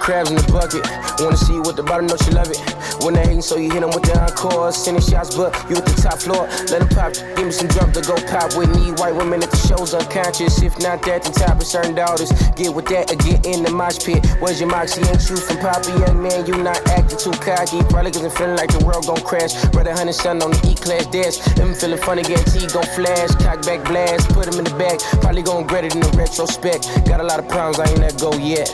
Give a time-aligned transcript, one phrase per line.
[0.00, 0.84] Crabs in the bucket.
[1.20, 2.73] Wanna see what the bottom know she love it.
[3.04, 4.72] When they hating, so you hit them with the encore.
[4.72, 6.48] Sending shots, but you at the top floor.
[6.72, 7.12] Let them pop.
[7.36, 8.96] Give me some drums to go pop with me.
[8.96, 10.62] White women at the shows unconscious.
[10.62, 12.32] If not that, the top of certain daughters.
[12.56, 14.24] Get with that or get in the mosh pit.
[14.40, 15.04] Where's your moxie?
[15.04, 16.46] Ain't you from Poppy, young man?
[16.46, 17.84] You not acting too cocky.
[17.92, 19.52] Probably cause I'm feeling like the world gon' crash.
[19.68, 21.36] Brother Hunter son on the E class dash.
[21.60, 23.36] Them feeling funny, guarantee gon' flash.
[23.44, 24.96] Cock back blast, put him in the back.
[25.20, 26.88] Probably gon' regret it in the retrospect.
[27.04, 28.72] Got a lot of problems, I ain't let go yet.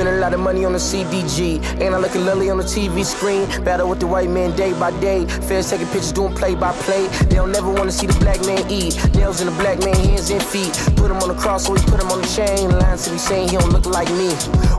[0.00, 1.60] Spend a lot of money on the CDG.
[1.78, 3.44] And I look at Lily on the TV screen.
[3.62, 5.26] Battle with the white man day by day.
[5.26, 7.06] Fans taking pictures, doing play by play.
[7.28, 8.96] They don't never wanna see the black man eat.
[9.14, 10.72] Nails in the black man hands and feet.
[10.96, 12.70] Put him on the cross, so we put him on the chain.
[12.78, 14.32] Lines to be saying he don't look like me.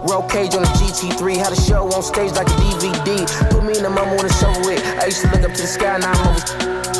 [0.09, 1.37] Roll cage on the GT3.
[1.37, 3.21] Had a show on stage like a DVD.
[3.51, 4.81] Put me in the moment when it's over with.
[4.97, 6.90] I used to look up to the sky, now I'm over.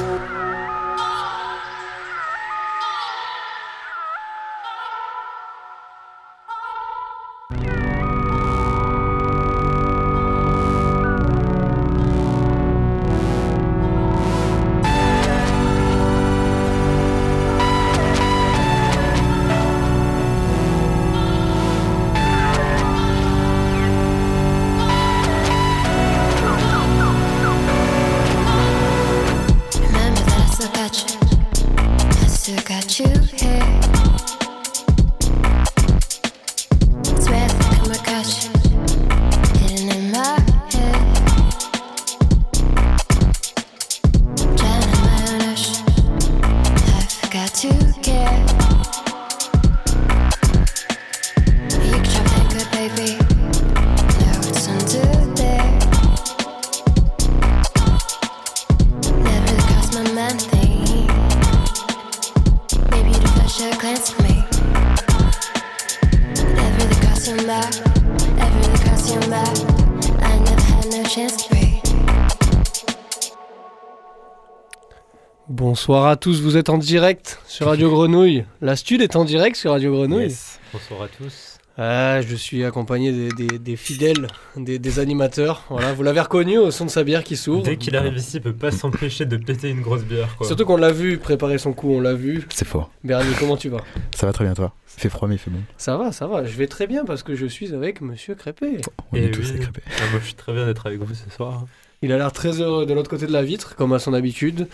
[75.82, 78.46] Bonsoir à tous, vous êtes en direct sur Radio Grenouille.
[78.62, 80.32] La stud est en direct sur Radio Grenouille.
[80.72, 81.58] Bonsoir à tous.
[81.76, 85.64] Ah, je suis accompagné des, fidèles, des, animateurs.
[85.72, 87.64] Voilà, vous l'avez reconnu au son de sa bière qui s'ouvre.
[87.64, 90.28] Dès qu'il arrive ici, il peut pas s'empêcher de péter une grosse bière.
[90.44, 92.46] Surtout qu'on l'a vu préparer son coup, on l'a vu.
[92.54, 92.92] C'est fort.
[93.04, 93.82] Bernie, comment tu vas?
[94.16, 94.76] Ça va très bien, toi?
[94.98, 95.62] Il fait froid, mais il fait bon.
[95.78, 96.46] Ça va, ça va.
[96.46, 98.82] Je vais très bien parce que je suis avec Monsieur Crépé.
[99.12, 99.82] On est tous Crépé.
[99.88, 101.66] Ah, moi, je suis très bien d'être avec vous ce soir.
[102.04, 104.68] Il a l'air très heureux de l'autre côté de la vitre, comme à son habitude.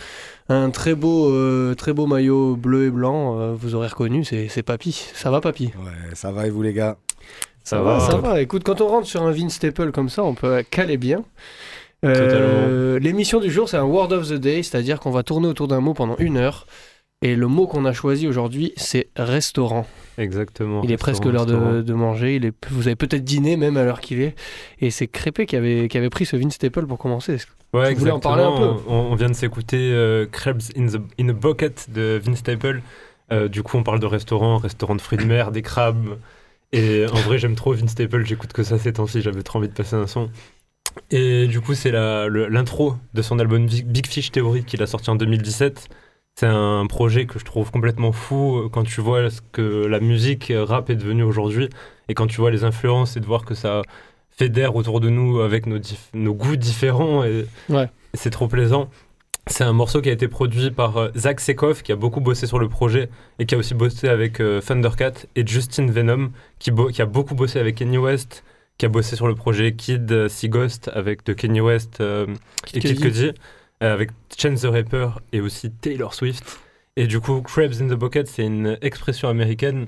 [0.50, 4.62] Un très beau, euh, très beau maillot bleu et blanc, euh, vous aurez reconnu, c'est
[4.62, 4.92] Papy.
[5.12, 5.66] Ça va, Papy?
[5.78, 6.96] Ouais, ça va et vous, les gars?
[7.64, 8.40] Ça, va, ça va.
[8.40, 11.22] Écoute, quand on rentre sur un Vince Staple comme ça, on peut caler bien.
[12.04, 15.68] Euh, l'émission du jour, c'est un Word of the Day, c'est-à-dire qu'on va tourner autour
[15.68, 16.66] d'un mot pendant une heure.
[17.20, 19.86] Et le mot qu'on a choisi aujourd'hui, c'est restaurant.
[20.16, 20.82] Exactement.
[20.82, 22.36] Il est presque l'heure de, manger.
[22.36, 24.34] Il est, vous avez peut-être dîné même à l'heure qu'il est.
[24.80, 27.36] Et c'est Crépé qui avait, qui avait pris ce Vince Staple pour commencer.
[27.74, 31.28] Ouais, vous en parler un peu on, vient de s'écouter euh, Crabs in, the, in
[31.28, 32.80] a Bucket de Vince Staple.
[33.30, 36.18] Euh, du coup, on parle de restaurant, restaurant de fruits de mer, des crabes.
[36.72, 38.24] Et en vrai, j'aime trop Vince Staple.
[38.24, 39.20] J'écoute que ça ces temps-ci.
[39.20, 40.30] J'avais trop envie de passer un son.
[41.10, 45.16] Et du coup, c'est l'intro de son album Big Fish Theory qu'il a sorti en
[45.16, 45.88] 2017
[46.38, 49.98] c'est un projet que je trouve complètement fou euh, quand tu vois ce que la
[49.98, 51.68] musique rap est devenue aujourd'hui
[52.08, 53.82] et quand tu vois les influences et de voir que ça
[54.38, 55.78] fédère autour de nous avec nos,
[56.14, 57.46] nos goûts différents et,
[58.14, 58.88] c'est trop plaisant.
[59.46, 62.46] C'est un morceau qui a été produit par euh, Zach Sekov qui a beaucoup bossé
[62.46, 63.08] sur le projet
[63.38, 67.34] et qui a aussi bossé avec euh, Thundercat et Justin Venom qui, qui, a beaucoup
[67.34, 68.44] bossé avec Kanye West,
[68.76, 72.02] qui a bossé sur le projet Kid Sea Ghost avec de Kanye West
[72.74, 73.32] et Kid Cudi.
[73.82, 76.58] Euh, avec Chance the Rapper et aussi Taylor Swift.
[76.96, 79.86] Et du coup, Crabs in the Bucket, c'est une expression américaine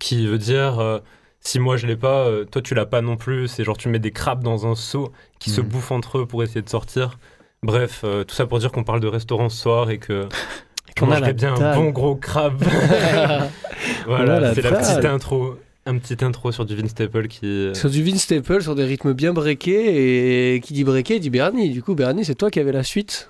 [0.00, 0.98] qui veut dire euh,
[1.44, 3.48] si moi je l'ai pas, euh, toi tu l'as pas non plus.
[3.48, 5.68] C'est genre tu mets des crabes dans un seau qui se mhm.
[5.68, 7.18] bouffent entre eux pour essayer de sortir.
[7.62, 10.28] Bref, tout ça pour dire qu'on parle de restaurant ce soir et que
[10.98, 12.62] qu'on a bien un bon gros crabe.
[14.06, 15.56] voilà, c'est la petite intro
[15.86, 17.46] un petit intro sur du Vince Staple qui.
[17.46, 21.30] Euh, sur du Vince Staple, sur des rythmes bien breakés, et qui dit breaké dit
[21.30, 21.70] Bernie.
[21.70, 23.28] Du coup, Bernie, c'est toi qui avais la suite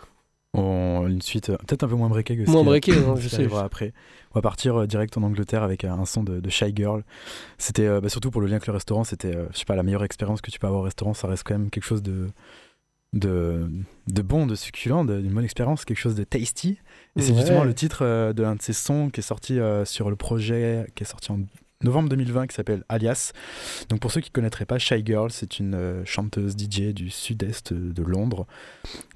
[0.55, 3.47] Une suite euh, peut-être un peu moins breakée que Moins breakée, je sais.
[3.57, 3.93] après.
[4.33, 7.03] On va partir euh, direct en Angleterre avec un son de, Shy Girl.
[7.59, 10.05] C'était bah, surtout pour le lien avec le restaurant, c'était, je sais pas, la meilleure
[10.05, 11.15] expérience que tu peux avoir au restaurant.
[11.15, 12.29] Ça reste quand même quelque chose de.
[13.13, 13.71] De,
[14.09, 16.81] de bon, de succulent, d'une bonne expérience, quelque chose de tasty.
[17.15, 20.17] Et c'est justement le titre de l'un de ces sons qui est sorti sur le
[20.17, 21.39] projet, qui est sorti en
[21.85, 23.33] novembre 2020 qui s'appelle Alias.
[23.89, 27.73] Donc pour ceux qui ne connaîtraient pas, Shy Girl, c'est une chanteuse DJ du sud-est
[27.73, 28.47] de Londres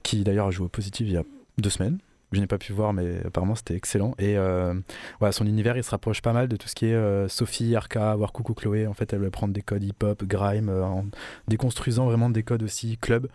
[0.03, 1.25] qui d'ailleurs a joué au Positive il y a
[1.59, 1.99] deux semaines
[2.33, 4.15] je n'ai pas pu voir, mais apparemment c'était excellent.
[4.19, 4.75] Et euh,
[5.19, 7.75] voilà, son univers, il se rapproche pas mal de tout ce qui est euh, Sophie,
[7.75, 8.87] Arca, War Coucou Chloé.
[8.87, 11.07] En fait, elle va prendre des codes hip-hop, grime, euh, en
[11.49, 13.29] déconstruisant vraiment des codes aussi club,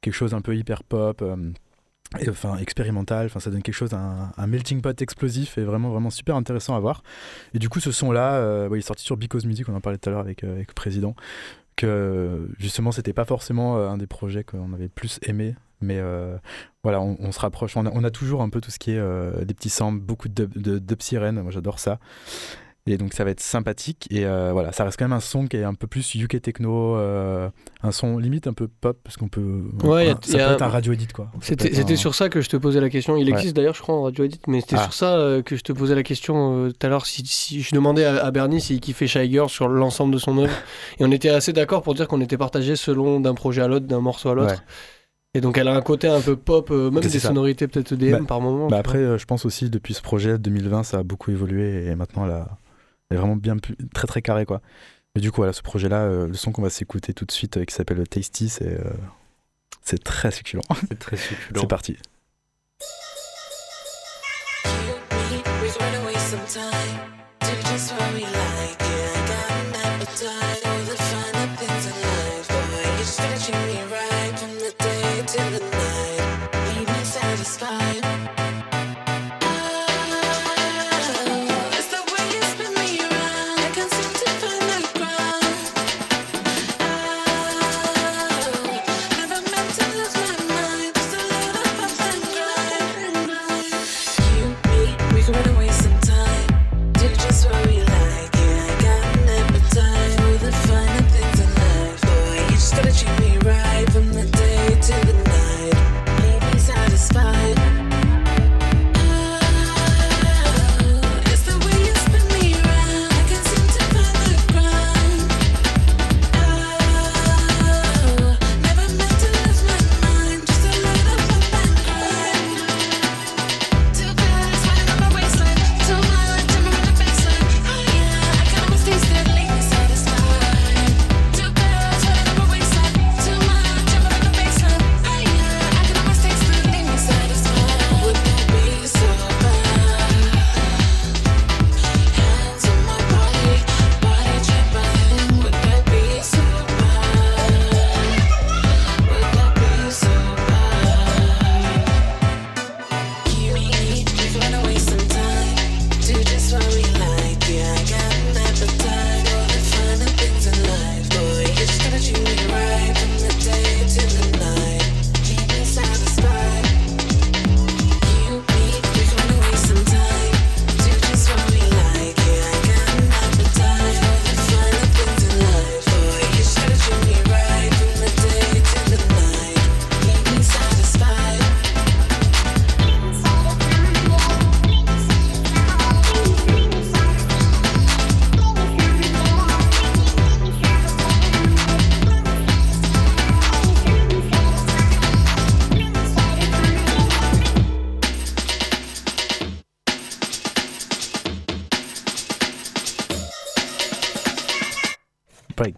[0.00, 1.22] quelque chose un peu hyper pop.
[2.28, 6.34] Enfin expérimental, enfin ça donne quelque chose, un, melting pot explosif et vraiment vraiment super
[6.34, 7.04] intéressant à voir.
[7.54, 9.98] Et du coup ce son là, il est sorti sur Because Music, on en parlait
[9.98, 11.14] tout à l'heure avec, avec le président,
[11.76, 16.36] que justement c'était pas forcément un des projets qu'on avait plus aimé mais euh,
[16.82, 17.76] voilà, on, se rapproche.
[17.76, 20.46] On a, toujours un peu tout ce qui est euh, des petits samples, beaucoup de,
[20.46, 21.98] de, de Moi, j'adore ça.
[22.86, 24.08] Et donc ça va être sympathique.
[24.10, 26.40] Et euh, voilà, ça reste quand même un son qui est un peu plus UK
[26.40, 29.62] techno, un son limite un peu pop, parce qu'on peut.
[29.84, 31.30] Ouais, ça peut être un radio edit quoi.
[31.40, 33.16] C'était sur ça que je te posais la question.
[33.16, 34.84] Il existe d'ailleurs, je crois, en radio edit, mais c'était ah.
[34.84, 37.06] sur ça que je te posais la question tout à l'heure.
[37.06, 40.52] Si, je demandais à, Bernie s'il kiffait Shy Girl sur l'ensemble de son œuvre.
[40.98, 43.86] et on était assez d'accord pour dire qu'on était partagé selon d'un projet à l'autre,
[43.86, 44.62] d'un morceau à l'autre.
[45.34, 48.10] Et donc elle a un côté un peu pop, euh, même des sonorités peut-être EDM
[48.10, 48.66] bah, par moment.
[48.66, 51.94] Bah après, euh, je pense aussi depuis ce projet 2020, ça a beaucoup évolué et
[51.94, 52.44] maintenant elle,
[53.10, 53.56] est vraiment bien
[53.94, 54.60] très très carré quoi.
[55.14, 57.64] Mais du coup, voilà, ce projet-là, euh, le son qu'on va s'écouter tout de suite
[57.64, 58.78] qui s'appelle Tasty, c'est
[59.82, 60.62] c'est très succulent.
[60.88, 61.60] C'est très succulent.
[61.60, 61.96] c'est parti.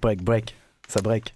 [0.00, 0.54] Break, break.
[0.88, 1.34] Ça break.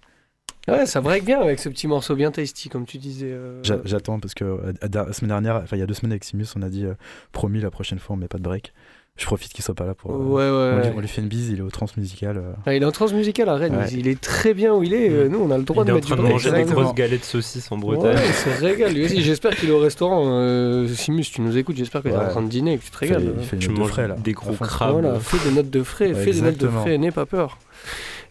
[0.67, 3.31] Ouais, ça break bien avec ce petit morceau bien tasty, comme tu disais.
[3.31, 3.61] Euh.
[3.85, 6.47] J'attends parce que euh, la semaine dernière, enfin il y a deux semaines avec Simus,
[6.57, 6.93] on a dit euh,
[7.31, 8.73] promis la prochaine fois on met pas de break.
[9.15, 10.11] Je profite qu'il soit pas là pour.
[10.11, 12.39] ouais, ouais, on, lui, fait une bise, il est au transmusical.
[12.67, 15.09] Ah, il est au transmusical à Rennes, il est très bien où il est.
[15.09, 15.31] Mm.
[15.31, 16.25] nous, on a le droit de mettre du break.
[16.25, 18.15] Il est en train de manger des grosses galettes de saucisses en Bretagne.
[18.15, 18.93] Ouais, il se régale.
[18.93, 20.85] Lui aussi, j'espère qu'il est au restaurant.
[20.87, 22.91] Simus, tu nous écoutes, j'espère que tu es en train de dîner et que tu
[22.91, 23.33] te régales.
[23.39, 24.15] Il fait, tu manges frais, là.
[24.15, 24.91] des gros crabes.
[24.91, 27.57] Voilà, fais des notes de frais, fais des notes de frais, n'aie pas peur.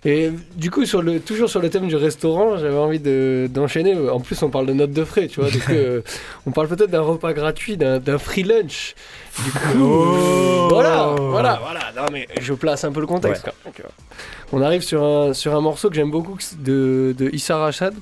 [0.05, 3.01] Et du coup, sur le, toujours sur le thème du restaurant, j'avais envie
[3.49, 3.97] d'enchaîner.
[4.09, 5.51] en plus, on parle de notes de frais, tu vois.
[5.51, 6.03] Donc, euh,
[6.47, 8.95] on parle peut-être d'un repas gratuit, d'un free lunch.
[9.45, 10.69] Du coup, oh.
[10.71, 11.81] voilà, voilà, voilà.
[11.97, 13.51] Non, mais je place un peu le contexte.
[14.53, 17.95] on arrive sur un, sur un morceau que j'aime beaucoup de, de Issa Rashad.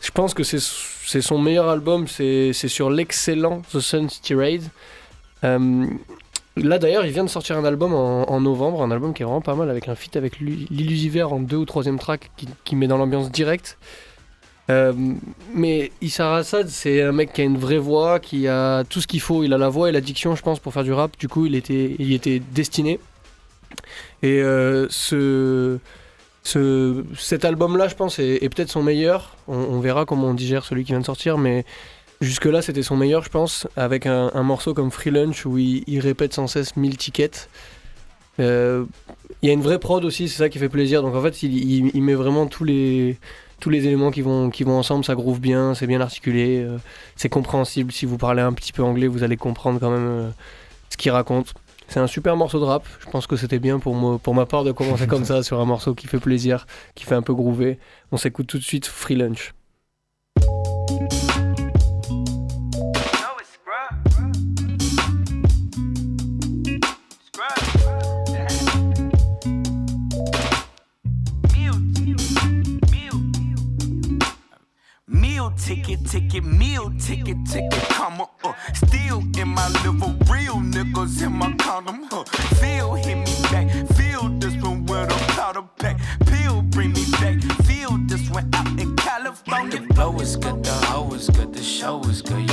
[0.00, 4.62] Je pense que c'est son meilleur album, c'est sur l'excellent The Sun's Tirade.
[5.44, 5.86] Euh,
[6.62, 9.40] Là d'ailleurs, il vient de sortir un album en, novembre, un album qui est vraiment
[9.40, 12.30] pas mal avec un feat avec l'illusiver en deux ou troisième track
[12.64, 13.78] qui, met dans l'ambiance directe.
[14.70, 14.92] Euh,
[15.54, 19.06] mais Issa Rassad, c'est un mec qui a une vraie voix, qui a tout ce
[19.06, 19.42] qu'il faut.
[19.42, 21.18] Il a la voix et la diction, je pense, pour faire du rap.
[21.18, 23.00] Du coup, il était, destiné.
[24.22, 24.40] Et
[24.90, 25.78] ce,
[26.48, 29.36] ce, cet album-là, je pense, est, peut-être son meilleur.
[29.48, 31.64] On, verra comment on digère celui qui vient de sortir, mais
[32.20, 36.34] jusque-là, c'était son meilleur, je pense, avec un, morceau comme Free Lunch où il, répète
[36.34, 37.48] sans cesse 1000 tickets.
[38.38, 38.86] Il
[39.42, 41.02] y a une vraie prod aussi, c'est ça qui fait plaisir.
[41.02, 43.18] Donc en fait, il, il met vraiment tous les
[43.60, 46.78] tous les éléments qui vont, qui vont ensemble, ça groove bien, c'est bien articulé, euh,
[47.16, 47.92] c'est compréhensible.
[47.92, 50.30] Si vous parlez un petit peu anglais, vous allez comprendre quand même euh,
[50.90, 51.54] ce qu'il raconte.
[51.88, 52.86] C'est un super morceau de rap.
[53.00, 55.58] Je pense que c'était bien pour, moi, pour ma part de commencer comme ça sur
[55.58, 57.78] un morceau qui fait plaisir, qui fait un peu groover.
[58.12, 59.54] On s'écoute tout de suite Free Lunch.
[75.68, 78.54] Ticket, ticket, meal ticket, ticket, comma, uh.
[78.72, 82.24] Still in my liver, real niggas in my condom, huh.
[82.56, 86.00] Feel hit me back, feel this one with a powder pack.
[86.24, 89.80] Pill bring me back, feel this one out in California.
[89.80, 92.48] The blow is good, the hoe is good, the show is good,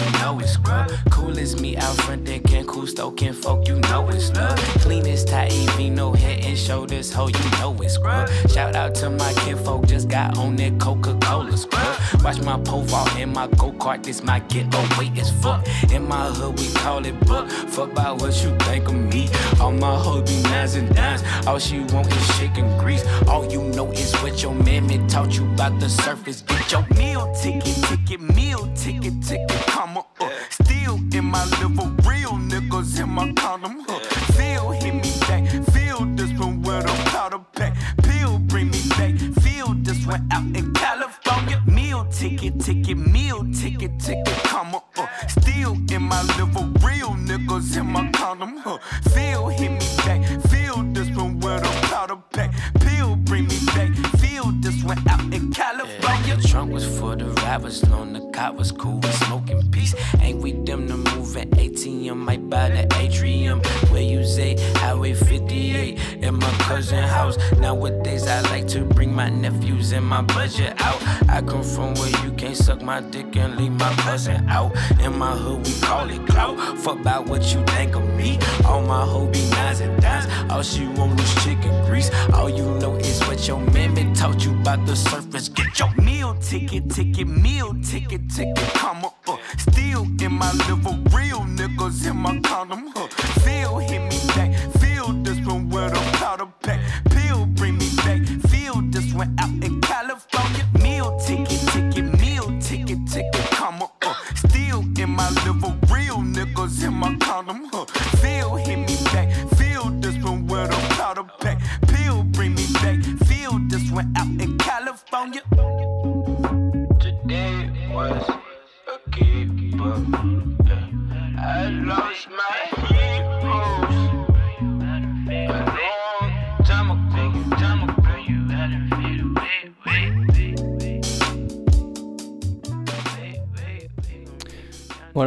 [1.78, 4.58] Out front, then can cool stoking folk, you know it's love.
[4.82, 8.30] Clean as Taivino, no head and shoulders, ho, you know it's good.
[8.52, 12.24] Shout out to my kinfolk, just got on that Coca Cola scrub.
[12.24, 15.66] Watch my profile in my go kart, this my getaway as fuck.
[15.92, 17.50] In my hood, we call it book.
[17.50, 19.30] Fuck about what you think of me.
[19.60, 21.24] All my hoes be nines and dimes.
[21.48, 23.06] All she want is chicken grease.
[23.28, 26.42] All you know is what your mammy taught you about the surface.
[26.42, 30.35] Get your meal ticket, ticket, meal ticket, ticket, come up.
[30.62, 33.84] Still in my liver, real niggas in my condom.
[33.88, 34.00] Uh.
[34.38, 35.44] Feel hit me back,
[35.74, 37.74] feel this one with a powder pack.
[38.04, 44.00] Pill bring me back, feel this one out in California meal ticket, ticket, meal ticket,
[44.00, 45.08] ticket, comma, uh.
[45.28, 48.78] Still in my liver, real niggas in my condom, huh.
[49.14, 52.52] Feel hit me back, feel this one with a powder pack.
[52.80, 55.25] Pill bring me back, feel this one out
[56.56, 59.94] trunk was for the rappers, long the cop was cool, we smoking peace.
[60.22, 63.62] Ain't we them to move at ATM, might buy the atrium.
[64.26, 67.38] Say, Highway 58, in my cousin house.
[67.60, 71.02] Nowadays I like to bring my nephews and my budget out.
[71.30, 74.76] I come from where you can't suck my dick and leave my cousin out.
[75.00, 76.58] In my hood, we call it clout.
[76.80, 78.40] Fuck about what you think of me.
[78.66, 80.26] All my hoes be nines and dimes.
[80.52, 82.10] All she want is chicken grease.
[82.34, 85.50] All you know is what your mammy taught you about the surface.
[85.50, 89.16] Get your meal ticket, ticket, meal ticket, ticket, come up.
[89.28, 89.38] Uh.
[89.58, 92.92] Still in my liver, real niggas in my condom.
[92.96, 93.05] Uh.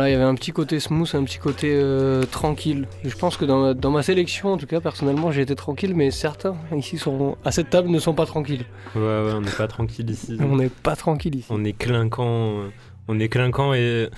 [0.08, 2.86] Il y avait un petit côté smooth, un petit côté euh, tranquille.
[3.04, 6.56] je pense que dans ma, sélection, en tout cas, personnellement, j'ai été tranquille, mais certains
[6.76, 8.64] ici sont, à cette table ne sont pas tranquilles.
[8.94, 10.38] Ouais, ouais, on n'est pas tranquille ici.
[10.40, 11.48] on n'est pas tranquille ici.
[11.50, 12.60] On est clinquant.
[12.60, 12.68] Euh,
[13.08, 14.08] on est clinquant et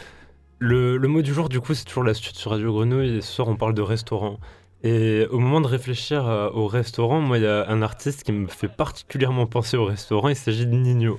[0.59, 3.17] le, mot du jour, du coup, c'est toujours la suite sur Radio Grenouille.
[3.17, 4.39] Et ce soir, on parle de restaurant.
[4.83, 8.33] Et au moment de réfléchir euh, au restaurant, moi, il y a un artiste qui
[8.33, 10.29] me fait particulièrement penser au restaurant.
[10.29, 11.19] Il s'agit de Nino.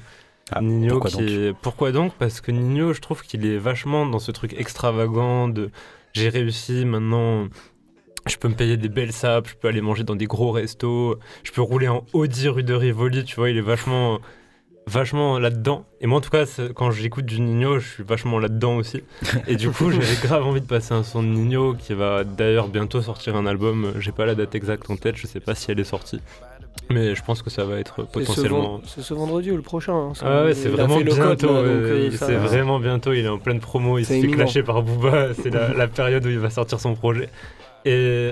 [0.51, 4.19] Ah, Nino pourquoi, donc pourquoi donc Parce que Nino, je trouve qu'il est vachement dans
[4.19, 5.69] ce truc extravagant de
[6.13, 7.47] j'ai réussi, maintenant
[8.27, 11.17] je peux me payer des belles sapes, je peux aller manger dans des gros restos,
[11.43, 14.19] je peux rouler en Audi rue de Rivoli, tu vois, il est vachement
[14.87, 15.85] vachement là-dedans.
[16.01, 19.03] Et moi, en tout cas, quand j'écoute du Nino, je suis vachement là-dedans aussi.
[19.47, 22.67] Et du coup, j'avais grave envie de passer un son de Nino qui va d'ailleurs
[22.67, 23.93] bientôt sortir un album.
[23.99, 26.19] J'ai pas la date exacte en tête, je sais pas si elle est sortie.
[26.89, 28.81] Mais je pense que ça va être potentiellement.
[28.85, 31.49] C'est ce, vendredi ou le prochain hein, Ah ouais, c'est vraiment bientôt.
[31.49, 33.13] Euh, c'est vraiment bientôt.
[33.13, 33.97] Il est en pleine promo.
[33.97, 35.33] Il s'est fait clasher par Booba.
[35.33, 37.29] C'est la, période où il va sortir son projet.
[37.85, 38.31] Et,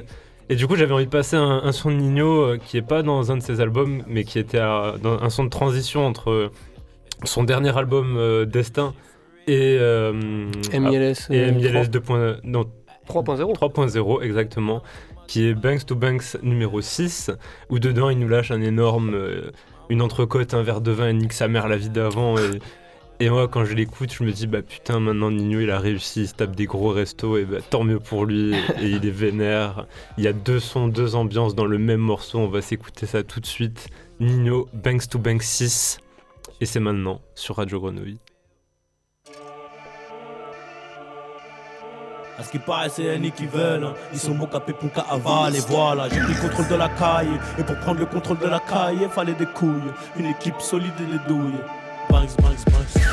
[0.50, 3.02] et du coup, j'avais envie de passer un, son de Nino euh, qui est pas
[3.02, 6.52] dans un de ses albums, mais qui était dans un son de transition entre
[7.24, 8.94] son dernier album euh, Destin
[9.48, 11.90] et MLS, et MLS
[13.10, 13.54] 3.0.
[13.56, 14.84] 3.0 exactement
[15.30, 17.30] qui est Banks to Banks numéro 6,
[17.70, 19.52] où dedans il nous lâche un énorme, euh,
[19.90, 22.36] une entrecôte, un verre de vin, et nique sa mère la vie d'avant.
[23.20, 26.22] Et, moi, quand je l'écoute, je me dis, bah putain, maintenant Nino, il a réussi,
[26.22, 29.12] il se tape des gros restos, et bah tant mieux pour lui, et il est
[29.12, 29.86] vénère.
[30.18, 33.22] Il y a deux sons, deux ambiances dans le même morceau, on va s'écouter ça
[33.22, 33.88] tout de suite.
[34.20, 36.00] Nino, Banks to Banks 6,
[36.60, 38.18] et c'est maintenant sur Radio Grenouille.
[42.40, 43.84] À ce qui paraît, c'est Yannick qui veulent.
[43.84, 43.94] Hein.
[44.14, 45.60] Ils sont bons capés pour qu'à avaler.
[45.68, 47.38] Voilà, j'ai pris le contrôle de la caille.
[47.58, 49.92] Et pour prendre le contrôle de la caille, il fallait des couilles.
[50.18, 51.60] Une équipe solide et des douilles.
[52.10, 53.04] Banks, banks, banks.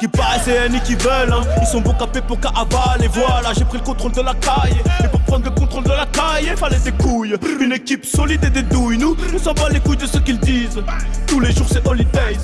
[0.00, 1.32] Qui paraît, c'est Annie qui veulent.
[1.32, 1.42] Hein.
[1.60, 3.08] Ils sont bons capés pour qu'à avaler.
[3.08, 4.76] Voilà, j'ai pris le contrôle de la caille.
[5.04, 7.34] Et pour prendre le contrôle de la caille, il fallait des couilles.
[7.60, 8.98] Une équipe solide et des douilles.
[8.98, 10.82] Nous, nous s'en bat les couilles de ce qu'ils disent.
[11.26, 12.38] Tous les jours, c'est holidays.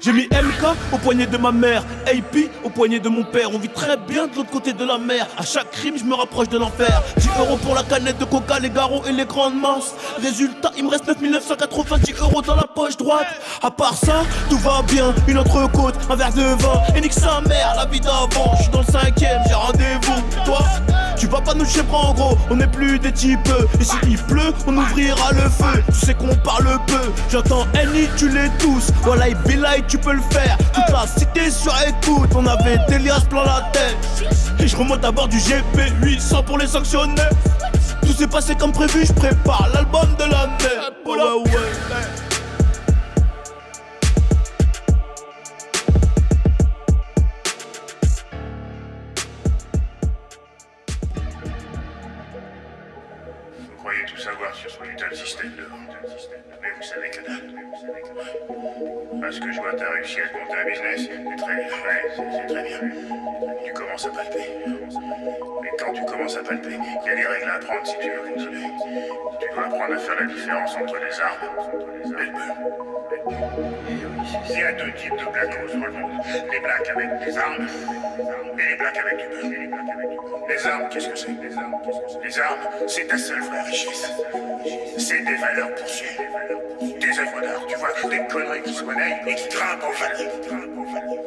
[0.00, 1.84] J'ai mis MK au poignet de ma mère.
[2.06, 3.48] AP au poignet de mon père.
[3.52, 5.26] On vit très bien de l'autre côté de la mer.
[5.38, 7.02] À chaque crime, je me rapproche de l'enfer.
[7.18, 9.94] 10 euros pour la canette de coca, les garrots et les grandes masses.
[10.20, 13.26] Résultat, il me reste 9990 euros dans la poche droite.
[13.62, 15.14] À part ça, tout va bien.
[15.28, 16.41] Une autre côte, un verre de
[16.94, 18.52] et nique sa mère la vie d'avant.
[18.56, 20.22] Je suis dans le cinquième, j'ai rendez-vous.
[20.44, 20.60] Toi,
[21.16, 23.52] tu vas pas nous chier en gros, on n'est plus des types.
[23.80, 25.82] Et si il pleut, on ouvrira le feu.
[25.92, 28.90] Tu sais qu'on parle peu, j'entends Annie, tu les tous.
[29.02, 30.56] Voilà, like, tu peux le faire.
[30.72, 33.96] Toute la cité sur écoute, on avait Délias plein la tête.
[34.58, 37.22] Et je remonte à bord du GP 800 pour les sanctionner.
[38.02, 40.92] Tout s'est passé comme prévu, je prépare l'album de la mer.
[41.06, 42.21] Ouais, ouais.
[59.32, 61.08] Parce que je vois t'as réussi à monter un business.
[61.08, 62.80] C'est très bien, ouais, c'est très bien.
[63.64, 64.44] Tu commences à palper.
[65.62, 68.10] Mais quand tu commences à palper, il y a des règles à apprendre si tu
[68.10, 68.66] veux continuer.
[69.40, 71.48] Tu dois apprendre à faire la différence entre les armes
[72.12, 72.56] et le beurre.
[74.50, 76.12] Il y a deux types de blacks dans le monde.
[76.52, 77.66] Les blacks avec des armes
[78.58, 79.50] et les blacks avec du beurre.
[80.46, 81.32] Les armes, qu'est-ce que c'est?
[81.42, 81.74] Les armes,
[82.22, 84.12] Les armes, c'est ta seule vraie richesse.
[84.98, 86.18] C'est des valeurs poursuivies.
[86.82, 90.32] Des œuvres d'art, tu vois, des conneries qui se monnaient et qui grimpent en valeur.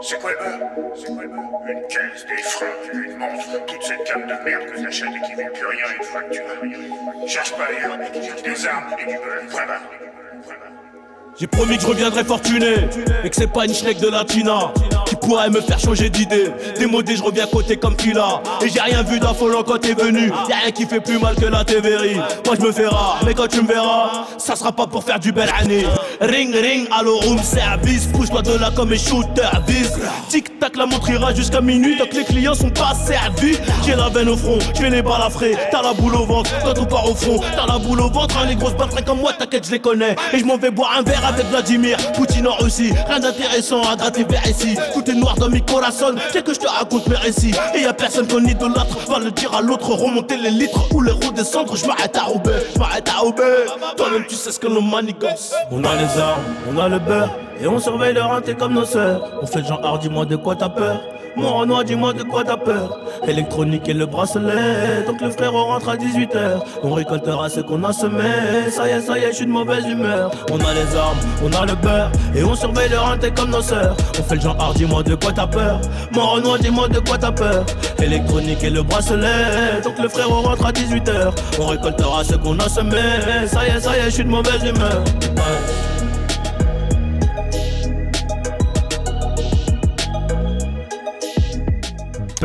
[0.02, 4.06] C'est quoi le beurre C'est quoi beurre Une caisse, des freins, une montre, toute cette
[4.08, 7.28] gamme de merde que t'achètes et qui vaut plus rien une fois que tu as.
[7.28, 7.98] Cherche pas ailleurs,
[8.44, 9.48] des armes et du beurre.
[9.50, 10.85] Point barre.
[11.38, 12.76] J'ai promis que je reviendrais fortuné
[13.24, 14.72] et que c'est pas une schneck de latina
[15.06, 16.50] qui pourrait me faire changer d'idée.
[16.80, 20.32] Démodé, je reviens côté comme Fila et j'ai rien vu d'affolant quand t'es venu.
[20.48, 22.16] Y'a rien qui fait plus mal que la TVRI.
[22.16, 22.86] Moi je me fais
[23.26, 25.86] mais quand tu me verras, ça sera pas pour faire du bel année.
[26.22, 29.92] Ring ring, allo room service, pousse-toi de là comme un shooter vis.
[30.30, 33.58] Tic tac, la montre ira jusqu'à minuit, donc les clients sont pas servis.
[33.86, 36.50] J'ai la veine au front, je les balles à frais, t'as la boule au ventre,
[36.62, 39.20] toi tout part au front, t'as la boule au ventre, hein, les grosses balles comme
[39.20, 40.16] moi, t'inquiète, je les connais.
[40.32, 42.94] Et je m'en vais boire un verre avec Vladimir Poutine en Russie.
[43.08, 44.78] Rien d'intéressant à gratter vers ici.
[44.94, 46.20] Tout est noir dans mes corazones.
[46.32, 47.54] C'est que je te raconte mes récits.
[47.76, 48.98] Et y a personne qu'on idolâtre.
[49.10, 49.90] Va le dire à l'autre.
[49.92, 51.76] Remonter les litres ou les redescendre.
[51.76, 52.64] Je m'arrête à Roubaix.
[52.74, 53.66] Je m'arrête à Roubaix.
[53.98, 55.54] Toi-même, tu sais ce que nos manigances.
[55.72, 57.30] On a les armes, on a le beurre.
[57.60, 59.22] Et on surveille leur renté comme nos sœurs.
[59.42, 61.00] On fait genre, ah, dis-moi de quoi t'as peur.
[61.38, 62.98] Mon Renoir, dis-moi de quoi t'as peur?
[63.28, 65.04] Électronique et le bracelet.
[65.06, 66.62] Donc le frère rentre à 18h.
[66.84, 68.24] On récoltera ce qu'on a semé.
[68.70, 70.32] Ça y est, ça y est, je suis de mauvaise humeur.
[70.50, 72.12] On a les armes, on a le beurre.
[72.34, 73.98] Et on surveille le renté comme nos sœurs.
[74.18, 75.82] On fait le genre, ah, dis-moi de quoi t'as peur?
[76.14, 77.66] Mon Renoir, dis-moi de quoi t'as peur?
[78.02, 79.82] Électronique et le bracelet.
[79.84, 81.34] Donc le frère rentre à 18h.
[81.60, 83.02] On récoltera ce qu'on a semé.
[83.48, 85.04] Ça y est, ça y est, je suis de mauvaise humeur.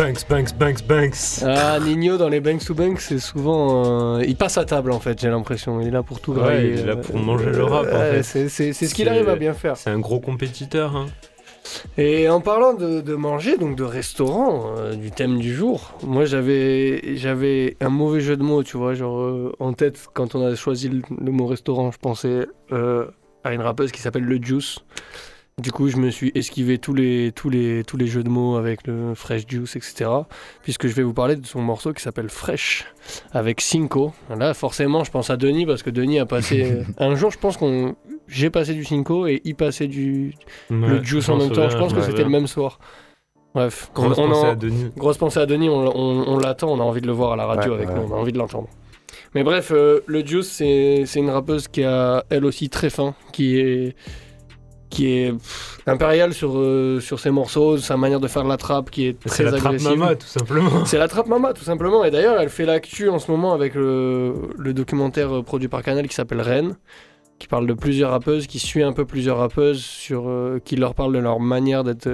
[0.01, 1.45] Banks, Banks, Banks, Banks.
[1.45, 4.17] Ah, Nino dans les Banks to Banks, c'est souvent.
[4.17, 5.79] Euh, il passe à table en fait, j'ai l'impression.
[5.83, 7.87] Il est là pour tout ouais, Il est là pour manger le rap.
[7.87, 8.23] en fait.
[8.23, 9.77] C'est ce qu'il arrive à bien faire.
[9.77, 10.97] C'est un gros compétiteur.
[10.97, 11.09] Hein.
[11.99, 17.17] Et en parlant de, manger, donc de restaurant, euh, du thème du jour, moi j'avais
[17.17, 20.55] j'avais un mauvais jeu de mots, tu vois, genre euh, en tête quand on a
[20.55, 24.79] choisi le, le mot restaurant, je pensais à une rappeuse qui s'appelle Le Juice.
[25.61, 28.57] Du coup, je me suis esquivé tous les, tous les, tous les jeux de mots
[28.57, 30.11] avec le Fresh Juice, etc.
[30.63, 32.87] Puisque je vais vous parler de son morceau qui s'appelle Fresh,
[33.33, 34.13] avec Cinco.
[34.35, 36.83] Là, forcément, je pense à Denis, parce que Denis a passé...
[36.99, 37.95] un jour, je pense qu'on...
[38.27, 40.35] J'ai passé du Cinco et il passait du...
[40.71, 41.69] le Juice en même temps.
[41.69, 42.79] Je pense que c'était le même soir.
[43.55, 44.91] Bref, grosse pensée à Denis.
[44.97, 47.75] Grosse pensée à Denis, on, l'attend, on a envie de le voir à la radio
[47.75, 48.69] avec nous, on a envie de l'entendre.
[49.35, 53.59] Mais bref, euh, le Juice, c'est une rappeuse qui a elle aussi très faim, qui
[53.59, 53.97] est
[54.91, 55.33] qui est
[55.87, 59.47] Impérial sur, euh, sur ses morceaux, sa manière de faire la trappe qui est très
[59.47, 59.79] agressive.
[59.79, 60.85] C'est la trappe mama, tout simplement.
[60.85, 62.05] C'est la trappe mama, tout simplement.
[62.05, 66.07] Et d'ailleurs, elle fait l'actu en ce moment avec le, le documentaire produit par Canal
[66.07, 66.77] qui s'appelle Rennes,
[67.39, 70.95] qui parle de plusieurs rappeuses, qui suit un peu plusieurs rappeuses, sur, euh, qui leur
[70.95, 72.09] parle de leur manière d'être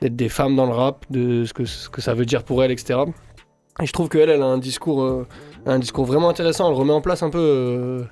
[0.00, 2.64] d'être des femmes dans le rap, de ce que, ce que ça veut dire pour
[2.64, 2.98] elles, etc.
[3.80, 5.24] Et je trouve qu'elle, elle a un discours,
[5.64, 6.68] un discours vraiment intéressant.
[6.68, 8.04] Elle remet en place un peu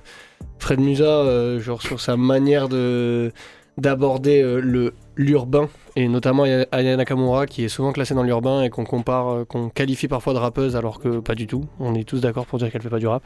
[0.57, 3.33] Fred Musa, genre sur sa manière de
[3.77, 8.69] d'aborder euh, le l'urbain et notamment Aya Nakamura qui est souvent classée dans l'urbain et
[8.69, 11.65] qu'on compare, euh, qu'on qualifie parfois de rappeuse alors que pas du tout.
[11.79, 13.23] On est tous d'accord pour dire qu'elle fait pas du rap.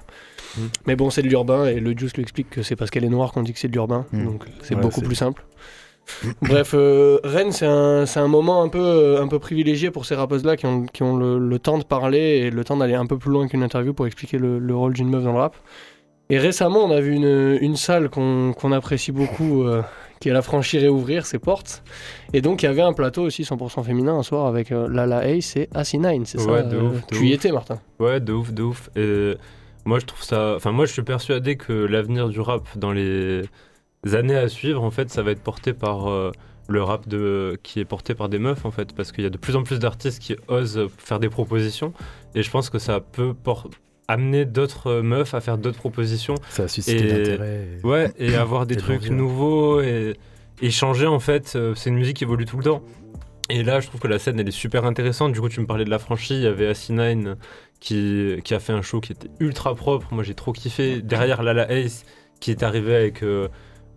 [0.58, 0.62] Mm.
[0.88, 3.10] Mais bon, c'est de l'urbain et le Juice lui explique que c'est parce qu'elle est
[3.10, 4.06] noire qu'on dit que c'est de l'urbain.
[4.12, 4.26] Mm.
[4.26, 5.46] Donc c'est beaucoup plus simple.
[6.42, 10.56] Bref, euh, Rennes, c'est un, un, moment un peu, un peu privilégié pour ces rappeuses-là
[10.58, 13.32] qui ont, qui ont le, temps de parler et le temps d'aller un peu plus
[13.32, 15.56] loin qu'une interview pour expliquer le, le rôle d'une meuf dans le rap.
[16.30, 19.66] Et récemment, on a vu une, une salle qu'on apprécie beaucoup,
[20.26, 21.84] qui a franchi réouvrir ses portes.
[22.34, 25.28] Et donc il y avait un plateau aussi 100% féminin un soir avec euh, Lala
[25.30, 28.64] Ace et Assi9, c'est ça de euh, Tu y étais Martin Ouais, de ouf, de
[28.64, 28.90] ouf.
[28.96, 29.36] Et
[29.86, 30.56] moi je trouve ça...
[30.56, 33.44] Enfin moi je suis persuadé que l'avenir du rap dans les
[34.14, 36.10] années à suivre, en fait, ça va être porté par...
[36.10, 36.32] Euh,
[36.68, 39.30] le rap de, qui est porté par des meufs en fait parce qu'il y a
[39.30, 41.94] de plus en plus d'artistes qui osent faire des propositions
[42.34, 43.36] et je pense que ça peut
[44.08, 46.36] amener d'autres meufs à faire d'autres propositions.
[46.50, 47.68] Ça a suscité l'intérêt.
[47.84, 50.18] Ouais, et avoir des trucs nouveaux et,
[50.62, 51.54] et, changer en fait.
[51.56, 52.84] Euh, c'est une musique qui évolue tout le temps.
[53.50, 55.32] Et là, je trouve que la scène, elle est super intéressante.
[55.32, 56.38] Du coup, tu me parlais de la franchise.
[56.38, 57.36] Il y avait Asinine
[57.80, 60.08] qui, qui a fait un show qui était ultra propre.
[60.14, 61.02] Moi, j'ai trop kiffé.
[61.02, 62.06] Derrière, Lala Ace
[62.40, 63.48] qui est arrivé avec euh,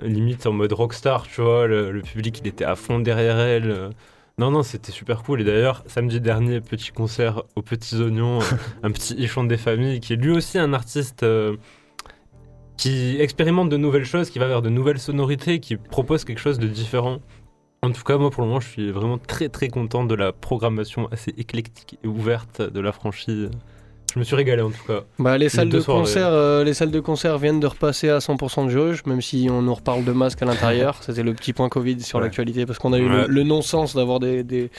[0.02, 1.66] limite en mode rockstar, tu vois.
[1.66, 3.90] Le, le, public, il était à fond derrière elle.
[4.38, 5.40] Non, non, c'était super cool.
[5.40, 8.38] Et d'ailleurs, samedi dernier, petit concert aux Petits Oignons,
[8.84, 11.56] un petit Ichon des familles, qui est lui aussi un artiste euh,
[12.76, 16.60] qui expérimente de nouvelles choses, qui va vers de nouvelles sonorités, qui propose quelque chose
[16.60, 17.18] de différent.
[17.82, 20.32] En tout cas, moi, pour le moment, je suis vraiment très très content de la
[20.32, 23.50] programmation assez éclectique et ouverte de la franchise.
[24.14, 25.04] Je me suis régalé en tout cas.
[25.18, 28.66] Bah, les, salles de concert, euh, les salles de concert viennent de repasser à 100%
[28.66, 30.98] de jauge, même si on nous reparle de masques à l'intérieur.
[31.02, 34.42] C'était le petit point Covid sur l'actualité, parce qu'on a eu le, non-sens d'avoir des,
[34.42, 34.70] des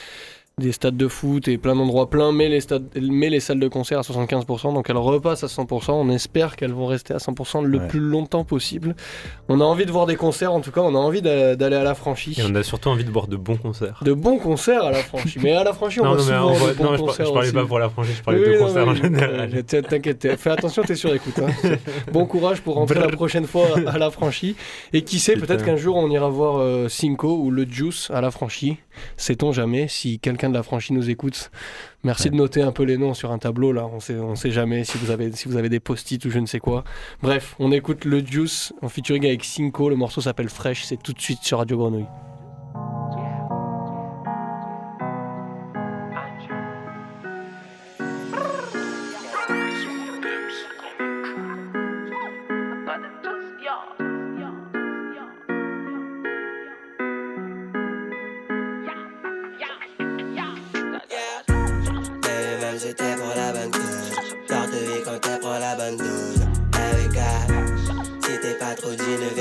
[0.72, 3.98] stades de foot et plein d'endroits pleins, mais les, stades, mais les salles de concert
[3.98, 4.74] à 75%.
[4.74, 5.92] Donc elles repassent à 100%.
[5.92, 8.94] On espère qu'elles vont rester à 100% le plus longtemps possible.
[9.48, 11.84] On a envie de voir des concerts, en tout cas, on a envie d'aller à
[11.84, 12.36] la franchie.
[12.38, 14.00] Et on a surtout envie de voir de bons concerts.
[14.02, 15.38] De bons concerts à la franchie.
[15.42, 17.88] mais à la franchie, on non, voit non, souvent non, je, parlais pas pour la
[17.88, 19.62] franchie, je parlais de concerts en général.
[19.64, 21.38] T'inquiète, fais attention, t'es sur écoute.
[21.38, 21.76] Hein.
[22.12, 24.56] bon courage pour rentrer la prochaine fois à la franchie.
[24.92, 28.20] Et qui sait, peut-être qu'un jour on ira voir euh, Cinco ou le Juice à
[28.20, 28.78] la franchie.
[29.16, 31.50] Sait-on jamais si quelqu'un de la franchise nous écoute?
[32.02, 33.86] Merci de noter un peu les noms sur un tableau là.
[33.86, 36.38] On sait, on sait jamais si vous avez, si vous avez des post-it ou je
[36.38, 36.84] ne sais quoi.
[37.22, 39.88] Bref, on écoute le Juice en featuring avec Cinco.
[39.88, 40.84] Le morceau s'appelle Fresh.
[40.84, 42.06] C'est tout de suite sur Radio Grenouille.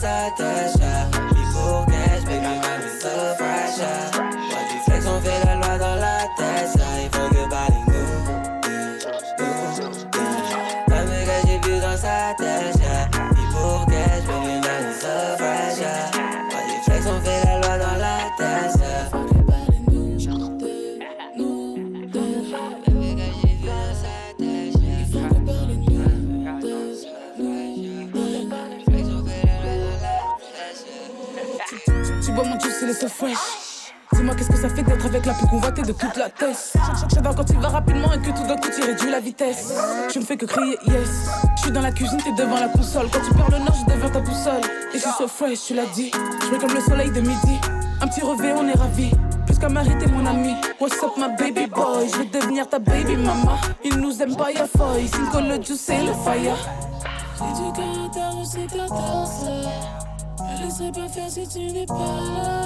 [0.00, 0.72] cacher plus dans sa tâche.
[1.32, 3.49] Il faut cash, baby, même so fresh.
[34.12, 36.74] Dis-moi qu'est-ce que ça fait d'être avec la plus convoitée de toute la tête?
[37.08, 39.72] J'adore quand il va rapidement et que tout d'un coup tu réduis la vitesse.
[40.12, 41.30] Je me fais que crier yes.
[41.56, 43.08] Je suis dans la cuisine, t'es devant la console.
[43.10, 44.60] Quand tu perds le nord, je deviens ta boussole.
[44.92, 46.10] Et je suis so fresh, tu l'as dit.
[46.12, 47.58] Je comme le soleil de midi.
[48.02, 49.12] Un petit revêt, on est ravis.
[49.46, 50.54] Plus qu'à m'arrêter mon ami.
[50.78, 52.06] What's up my baby boy?
[52.12, 53.56] Je veux devenir ta baby mama.
[53.82, 55.08] Ils nous aiment pas y'a foy.
[55.08, 56.56] Cinco le juice et le fire.
[57.38, 59.44] J'ai du sais ta danse
[60.68, 62.62] sais pas faire si tu n'es pas là.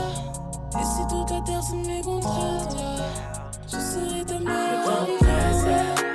[0.81, 3.07] Et si toute la terre se met contre toi,
[3.69, 5.07] je serai ta mère.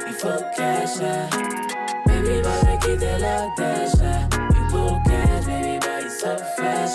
[0.07, 1.29] Il faut cacher.
[2.05, 4.01] Baby, va me quitter la tête.
[4.51, 6.87] Il faut cash, baby, bah il se fait.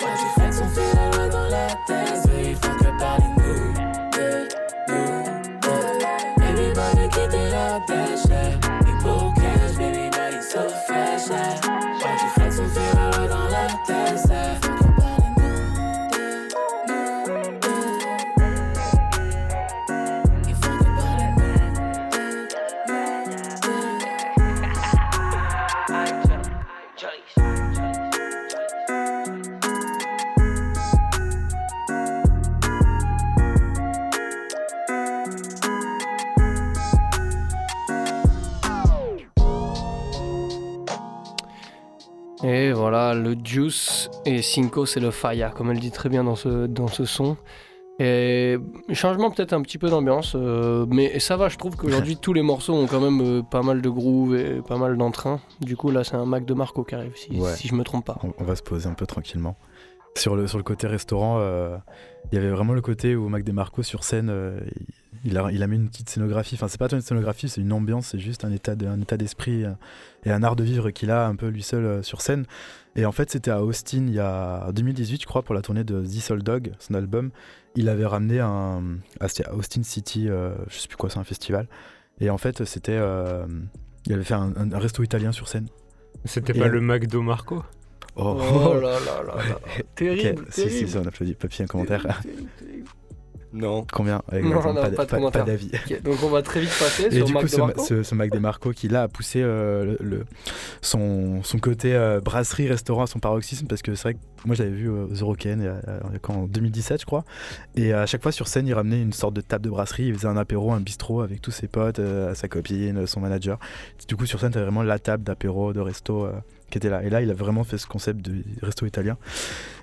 [0.00, 3.64] Quand tu fais son fait la loi dans la tête, il faut que parler nous.
[6.38, 8.26] Baby, va me quitter la tête.
[8.86, 10.79] Il faut cash, baby, bah il se fait.
[43.50, 47.04] Juice et Cinco, c'est le faya, comme elle dit très bien dans ce, dans ce
[47.04, 47.36] son.
[48.02, 48.56] Et
[48.94, 52.40] changement peut-être un petit peu d'ambiance, euh, mais ça va, je trouve qu'aujourd'hui tous les
[52.40, 55.38] morceaux ont quand même euh, pas mal de groove et pas mal d'entrain.
[55.60, 57.54] Du coup là c'est un Mac de Marco qui arrive, si, Ouais.
[57.56, 58.18] si je me trompe pas.
[58.24, 59.54] On, on va se poser un peu tranquillement.
[60.16, 61.76] Sur le, sur le côté restaurant, euh,
[62.30, 64.58] il y avait vraiment le côté où Mac DeMarco sur scène, euh,
[65.24, 66.56] il, a, il a mis une petite scénographie.
[66.56, 69.16] Enfin, c'est pas une scénographie, c'est une ambiance, c'est juste un état de- un état
[69.16, 69.70] d'esprit euh,
[70.24, 72.44] et un art de vivre qu'il a un peu lui seul sur scène.
[72.96, 75.62] Et en fait, c'était à Austin il y a en 2018, je crois, pour la
[75.62, 77.30] tournée de The Soul Dog, son album.
[77.76, 78.82] Il avait ramené un
[79.28, 81.68] c'était à Austin City, euh, je sais plus quoi, c'est un festival.
[82.20, 82.98] Et en fait, c'était,
[84.06, 85.68] il avait fait un, un- un resto italien sur scène.
[86.24, 87.62] C'était Et pas le McDo Marco
[88.20, 89.42] Oh, là là là là.
[89.94, 91.34] Terrible, Si, si, on applaudit.
[91.34, 92.02] Papy, un commentaire.
[92.22, 92.88] Terrible, terrible.
[93.52, 93.84] Non.
[93.92, 95.72] Combien Ouais, Non, non, pas, pas de pas- d'avis.
[95.74, 97.84] Ok, donc on va très vite passer Et sur du Mac coup, ce, Marco.
[97.84, 100.24] ce, ce Mac DeMarco qui là a poussé euh, le, le-
[100.82, 104.54] son, son côté euh, brasserie, restaurant à son paroxysme parce que c'est vrai que moi
[104.54, 107.24] j'avais vu euh, The quand- en 2017 je crois
[107.74, 110.14] et à chaque fois sur scène il ramenait une sorte de table de brasserie, il
[110.14, 113.58] faisait un apéro, un bistrot avec tous ses potes, euh, sa copine, son manager.
[114.06, 116.32] Du coup sur scène t'avais vraiment la table d'apéro, de resto euh,
[116.70, 119.18] qui était là et là il a vraiment fait ce concept de resto italien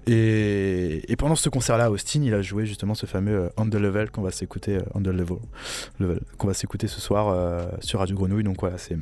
[0.08, 3.70] et, pendant ce concert là à Austin il a joué justement ce fameux euh, On
[3.70, 5.38] the Level qu'on va s'écouter euh, On the Level
[6.38, 8.44] qu'on va s'écouter ce soir euh, sur Radio Grenouille.
[8.44, 8.98] Donc voilà, c'est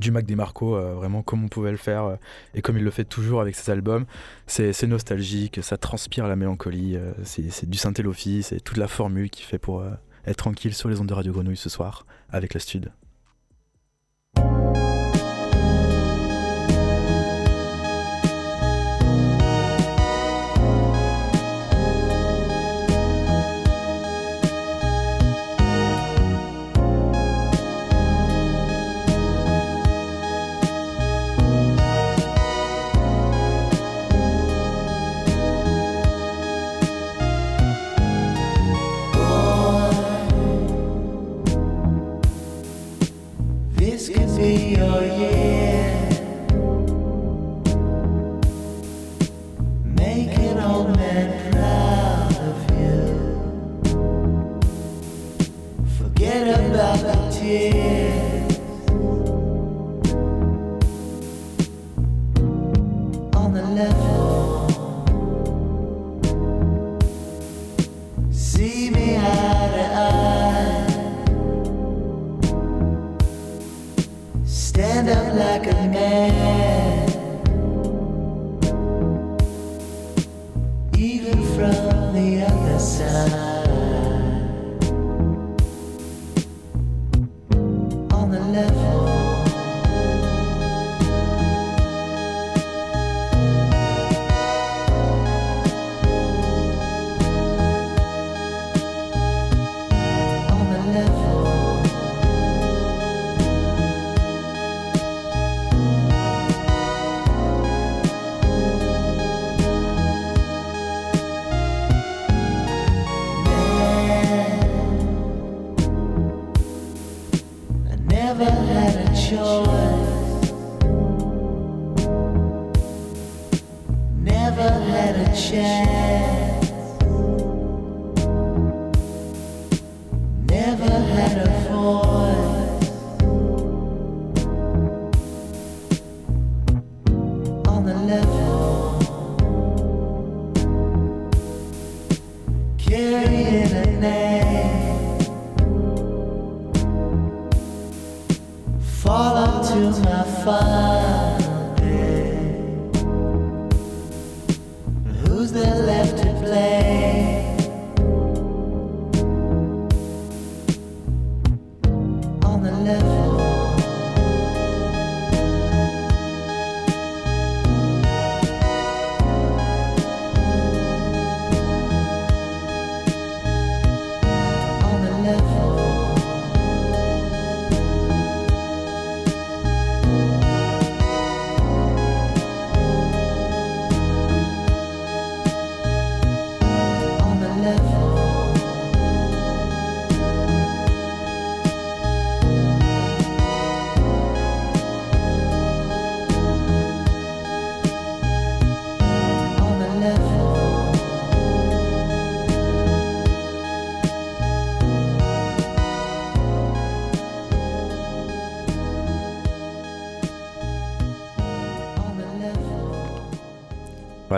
[0.00, 2.18] du Mac DeMarco, euh, vraiment comme on pouvait le faire
[2.54, 4.04] et comme il le fait toujours avec ses albums.
[4.46, 9.58] C'est nostalgique, ça transpire la mélancolie, c'est du lofi, c'est toute la formule qu'il fait
[9.58, 9.84] pour
[10.26, 12.90] être tranquille sur les ondes de Radio Grenouille ce soir avec la stud.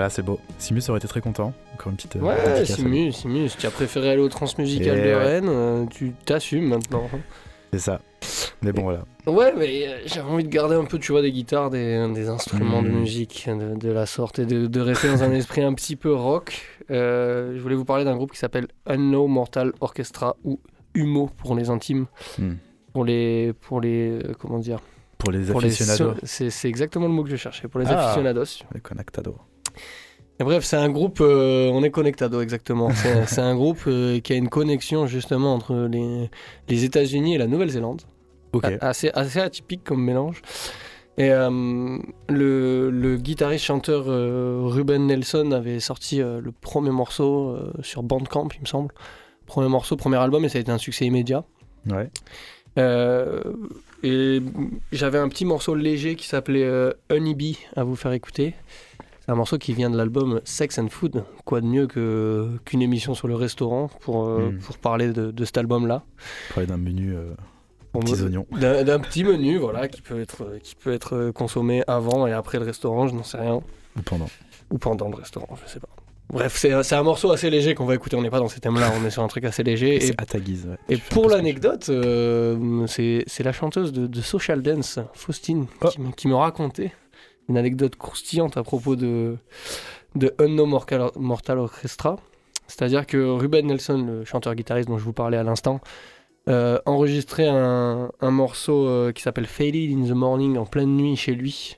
[0.00, 0.40] Voilà, c'est beau.
[0.56, 1.52] Simus aurait été très content.
[1.74, 2.16] Encore une petite.
[2.16, 5.14] euh, Ouais, Simus, Simus, tu as préféré aller au Transmusical Et de ouais.
[5.14, 7.02] Rennes, euh, tu t'assumes maintenant.
[7.12, 7.20] lui.
[7.74, 8.00] C'est ça.
[8.62, 9.04] Mais bon, voilà.
[9.26, 12.30] Ouais, mais euh, j'avais envie de garder un peu, tu vois, des guitares, des, des
[12.30, 12.98] instruments de Mm.
[12.98, 16.14] musique de, de la sorte et de, de rester dans un esprit un petit peu
[16.14, 16.62] rock.
[16.90, 20.60] Euh, je voulais vous parler d'un groupe qui s'appelle Unknown Mortal Orchestra ou
[20.94, 22.06] Humo pour les intimes.
[22.38, 22.52] Mm.
[22.94, 23.52] Pour les.
[23.52, 24.12] Pour les.
[24.24, 24.78] euh, Comment dire?
[25.18, 26.14] Pour les aficionados.
[26.24, 27.68] so- C'est exactement le mot que je cherchais.
[27.68, 28.06] Pour les Ah.
[28.06, 28.44] aficionados.
[28.74, 29.36] Les conectados.
[30.40, 32.88] Et bref, c'est un groupe, euh, on est connectado exactement.
[33.26, 36.30] C'est un groupe euh, qui a une connexion justement entre les,
[36.68, 38.02] les États-Unis et la Nouvelle-Zélande.
[38.54, 38.64] Ok.
[38.64, 40.40] A- Assez, assez atypique comme mélange.
[41.18, 41.98] Et euh,
[42.30, 44.06] le, le guitariste-chanteur
[44.72, 48.94] Ruben Nelson avait sorti le premier morceau sur Bandcamp, il me semble.
[49.44, 51.44] Premier morceau, premier album, et ça a été un succès immédiat.
[51.90, 52.08] Ouais.
[54.02, 54.40] Et
[54.92, 56.66] j'avais un petit morceau léger qui s'appelait
[57.10, 58.54] Honeybee à vous faire écouter.
[59.30, 61.22] C'est un morceau qui vient de l'album Sex and Food.
[61.44, 64.58] Quoi de mieux que, qu'une émission sur le restaurant pour, euh, Mm.
[64.58, 66.02] pour parler de, de cet album-là.
[66.52, 67.30] Parler d'un menu euh,
[67.92, 68.44] Pour petits oignons.
[68.50, 72.58] D'un, d'un petit menu voilà, qui, peut être, qui peut être consommé avant et après
[72.58, 73.54] le restaurant, je n'en sais rien.
[73.96, 74.26] Ou pendant.
[74.72, 75.88] Ou pendant le restaurant, je sais pas.
[76.32, 78.16] Bref, c'est, c'est un morceau assez léger qu'on va écouter.
[78.16, 79.94] On n'est pas dans ces thèmes-là, on est sur un truc assez léger.
[79.94, 80.66] Et C'est à ta guise.
[80.66, 80.76] ouais.
[80.88, 85.88] et pour l'anecdote, euh, c'est c'est la chanteuse de, de Social Dance, Faustine, Oh.
[86.16, 86.90] qui me racontait
[87.50, 89.36] une anecdote croustillante à propos de,
[90.14, 92.16] de Unknown Mortal, Mortal Orchestra.
[92.68, 95.80] C'est-à-dire que Ruben Nelson, le chanteur-guitariste dont je vous parlais à l'instant,
[96.48, 101.16] euh, enregistrait un, un morceau euh, qui s'appelle Faded in the Morning en pleine nuit
[101.16, 101.76] chez lui,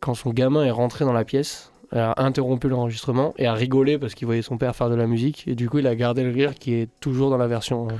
[0.00, 1.68] quand son gamin est rentré dans la pièce.
[1.94, 5.46] A interrompu l'enregistrement et a rigolé parce qu'il voyait son père faire de la musique.
[5.46, 7.92] Et du coup, il a gardé le rire qui est toujours dans la version, euh,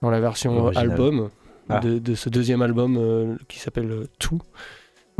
[0.00, 1.28] dans la version album
[1.68, 1.80] Ah.
[1.80, 4.40] de, de ce deuxième album euh, qui s'appelle Tout.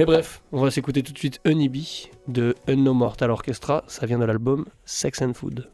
[0.04, 3.84] Bref, on va s'écouter tout de suite Honeybee de Unknown Mortal Orchestra.
[3.86, 5.68] Ça vient de l'album Sex and Food.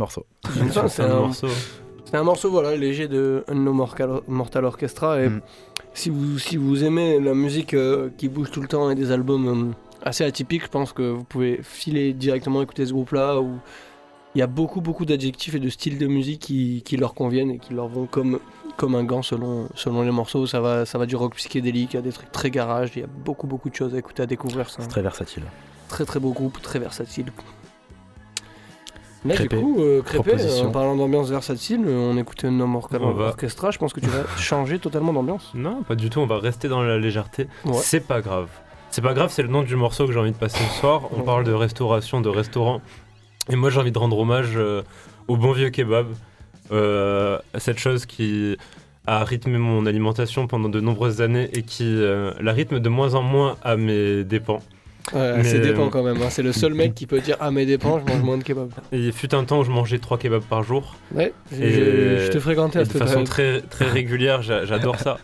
[0.00, 0.26] Morceau.
[0.88, 1.48] c'est un, morceau.
[2.04, 5.22] C'est un morceau voilà, léger de No Mortal Orchestra.
[5.22, 5.40] Et mm.
[5.94, 9.12] si, vous, si vous aimez la musique euh, qui bouge tout le temps et des
[9.12, 13.40] albums euh, assez atypiques, je pense que vous pouvez filer directement écouter ce groupe-là.
[13.40, 13.58] Où
[14.34, 17.50] il y a beaucoup, beaucoup d'adjectifs et de styles de musique qui, qui, leur conviennent
[17.50, 18.38] et qui leur vont comme,
[18.76, 20.46] comme un gant selon, selon les morceaux.
[20.46, 22.92] Ça va, ça va du rock psychédélique à des trucs très garage.
[22.96, 24.70] Il y a beaucoup, beaucoup de choses à écouter, à découvrir.
[24.70, 25.44] C'est très versatile.
[25.88, 27.26] Très, très beau groupe, très versatile.
[29.24, 33.70] Là, du coup, euh, Crépé, en parlant d'ambiance versatile, on écoutait No More Orchestra.
[33.70, 35.50] Je pense que tu vas changer totalement d'ambiance.
[35.54, 36.20] Non, pas du tout.
[36.20, 37.46] On va rester dans la légèreté.
[37.74, 38.48] C'est pas grave.
[38.90, 41.02] C'est pas grave, c'est le nom du morceau que j'ai envie de passer ce soir.
[41.16, 42.80] On parle de restauration, de restaurant.
[43.48, 44.82] Et moi, j'ai envie de rendre hommage euh,
[45.28, 46.06] au bon vieux kebab.
[46.72, 48.56] Euh, cette chose qui
[49.06, 53.22] a rythmé mon alimentation pendant de nombreuses années et qui la rythme de moins en
[53.22, 54.60] moins à mes dépens.
[55.12, 56.20] Ouais, c'est dépend quand même.
[56.22, 56.30] Hein.
[56.30, 58.70] C'est le seul mec qui peut dire Ah, mes dépens, je mange moins de kebab.
[58.92, 60.96] Il fut un temps où je mangeais 3 kebabs par jour.
[61.14, 65.18] Ouais, je te fréquentais à De façon très, très régulière, j'adore ça.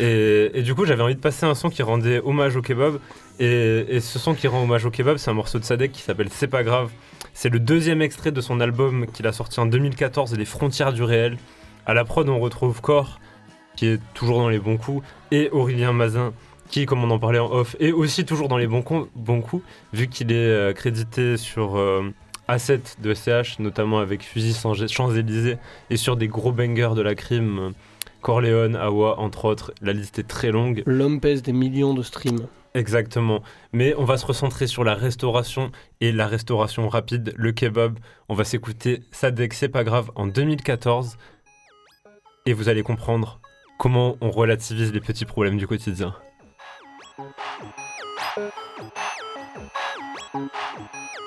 [0.00, 2.98] Et, du coup, j'avais envie de passer un son qui rendait hommage au kebab.
[3.38, 6.28] Et, ce son qui rend hommage au kebab, c'est un morceau de Sadek qui s'appelle
[6.30, 6.90] C'est pas grave.
[7.32, 11.02] C'est le deuxième extrait de son album qu'il a sorti en 2014, Les frontières du
[11.02, 11.36] réel.
[11.86, 13.20] À la prod, on retrouve Core,
[13.76, 16.32] qui est toujours dans les bons coups, et Aurélien Mazin,
[16.74, 19.62] qui, comme on en parlait en off, est aussi toujours dans les bons, coups,
[19.92, 22.12] vu qu'il est euh, crédité sur euh,
[22.48, 25.58] A7 de CH, notamment avec Fusil Champs-Élysées,
[25.90, 27.74] et sur des gros bangers de la crime,
[28.22, 29.72] Corleone, Awa, entre autres.
[29.82, 30.82] La liste est très longue.
[30.84, 32.48] L'homme pèse des millions de streams.
[32.74, 33.44] Exactement.
[33.72, 35.70] Mais on va se recentrer sur la restauration
[36.00, 38.00] et la restauration rapide, le kebab.
[38.28, 41.18] On va s'écouter Sadek, c'est pas grave, en 2014.
[42.46, 43.38] Et vous allez comprendre
[43.78, 46.16] comment on relativise les petits problèmes du quotidien.
[47.16, 47.36] Thank
[50.34, 51.23] you.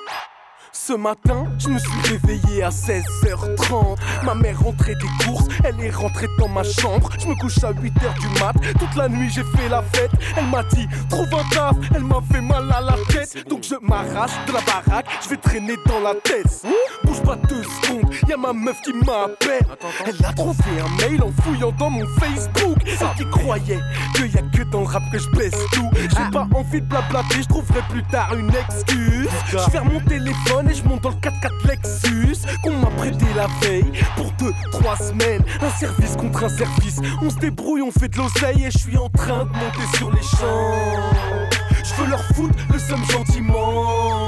[0.88, 3.98] Ce matin, je me suis réveillé à 16h30.
[4.24, 7.10] Ma mère rentrait des courses, elle est rentrée dans ma chambre.
[7.20, 8.54] Je me couche à 8h du mat.
[8.78, 10.10] Toute la nuit, j'ai fait la fête.
[10.34, 11.76] Elle m'a dit, trouve un taf.
[11.94, 13.46] Elle m'a fait mal à la tête.
[13.50, 15.04] Donc je m'arrache de la baraque.
[15.22, 16.64] Je vais traîner dans la tête.
[17.04, 19.66] Bouge pas deux secondes, y a ma meuf qui m'appelle.
[20.06, 22.78] Elle a trouvé un mail en fouillant dans mon Facebook.
[22.86, 23.80] Elle qui croyait
[24.14, 25.90] qu'il y a que dans le rap que je baisse tout.
[25.94, 29.28] J'ai pas envie de blablater, je trouverai plus tard une excuse.
[29.50, 33.46] Je ferme mon téléphone et je monte dans le 4x4 Lexus qu'on m'a prêté la
[33.60, 34.32] veille pour
[34.80, 35.44] 2-3 semaines.
[35.60, 38.96] Un service contre un service, on se débrouille, on fait de l'oseille et je suis
[38.96, 41.50] en train de monter sur les champs.
[41.84, 44.26] Je veux leur foutre le somme gentiment.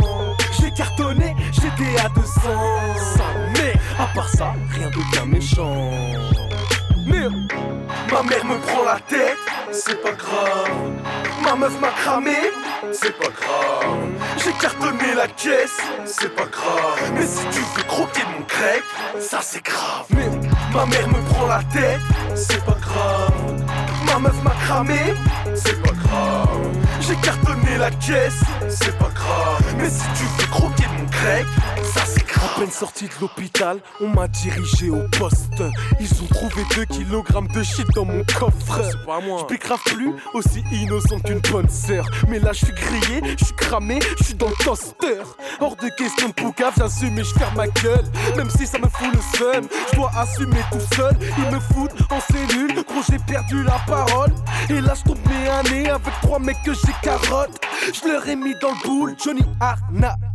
[0.61, 2.41] J'ai cartonné, j'étais à 200.
[3.55, 5.91] mais à part ça, rien de bien méchant.
[7.11, 9.39] Ma mère me prend la tête,
[9.73, 10.71] c'est pas grave.
[11.43, 12.37] Ma meuf m'a cramé,
[12.93, 13.99] c'est pas grave.
[14.37, 17.13] J'ai cartonné la caisse, c'est pas grave.
[17.15, 18.83] Mais si tu veux croquer mon grec,
[19.21, 20.07] ça c'est grave.
[20.73, 22.01] Ma mère me prend la tête,
[22.35, 23.33] c'est pas grave.
[24.07, 25.15] Ma meuf m'a cramé,
[25.55, 26.49] c'est pas grave.
[27.01, 29.75] J'ai cartonné la caisse, c'est pas grave.
[29.79, 31.47] Mais si tu veux croquer mon grec,
[31.91, 32.51] ça c'est grave.
[32.59, 35.63] peine sorti de l'hôpital, on m'a dirigé au poste.
[36.01, 38.81] Ils ont trouvé 2 kilogrammes de shit dans mon coffre.
[38.85, 39.47] C'est pas moi.
[39.51, 42.07] Je grave plus aussi innocent qu'une bonne sœur.
[42.29, 45.23] Mais là, je suis grillé, je suis cramé, je suis dans le toaster.
[45.61, 48.05] Hors de question de poucave, j'assume et je ferme ma gueule.
[48.37, 51.17] Même si ça me fout le seum, je dois assumer tout seul.
[51.39, 54.33] Ils me foutent en cellule, gros, j'ai perdu la parole.
[54.69, 57.61] Et là, je tombe mes années avec trois mecs que j'ai carotte.
[57.93, 59.43] Je leur ai mis dans le boule, Johnny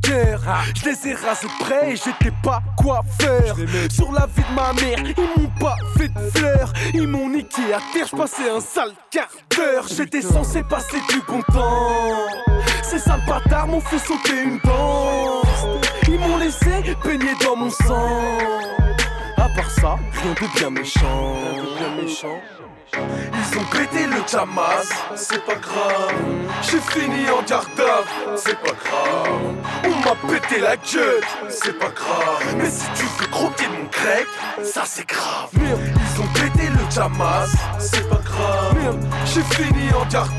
[0.05, 3.55] Je les ai rasés près et j'étais pas quoi faire.
[3.89, 6.71] Sur la vie de ma mère, ils m'ont pas fait de fleurs.
[6.93, 9.85] Ils m'ont niqué à terre, je passais un sale quart d'heure.
[9.87, 12.27] J'étais censé passer du bon temps.
[12.83, 15.41] Ces sales bâtards m'ont fait sauter une dent.
[16.07, 18.37] Ils m'ont laissé baigner dans mon sang.
[19.37, 21.35] À part ça, rien de bien méchant.
[21.77, 22.39] Bien méchant.
[23.33, 26.13] Ils ont pété le Jamas, c'est pas grave.
[26.61, 27.65] J'ai fini en garde
[28.35, 29.55] c'est pas grave.
[29.85, 32.55] On m'a pété la gueule, c'est pas grave.
[32.57, 34.27] Mais si tu veux croquer mon grec,
[34.63, 35.49] ça c'est grave.
[35.53, 37.47] Ils ont pété le Jamas,
[37.79, 38.97] c'est pas grave.
[39.25, 40.31] J'ai fini en garde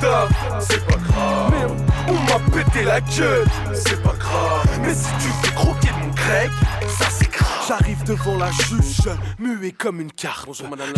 [0.60, 1.76] c'est pas grave.
[2.08, 4.80] On m'a pété la gueule, c'est pas grave.
[4.82, 6.50] Mais si tu veux croquer mon grec,
[6.98, 7.25] ça c'est.
[7.66, 9.08] J'arrive devant la juge,
[9.38, 10.48] muet comme une carte.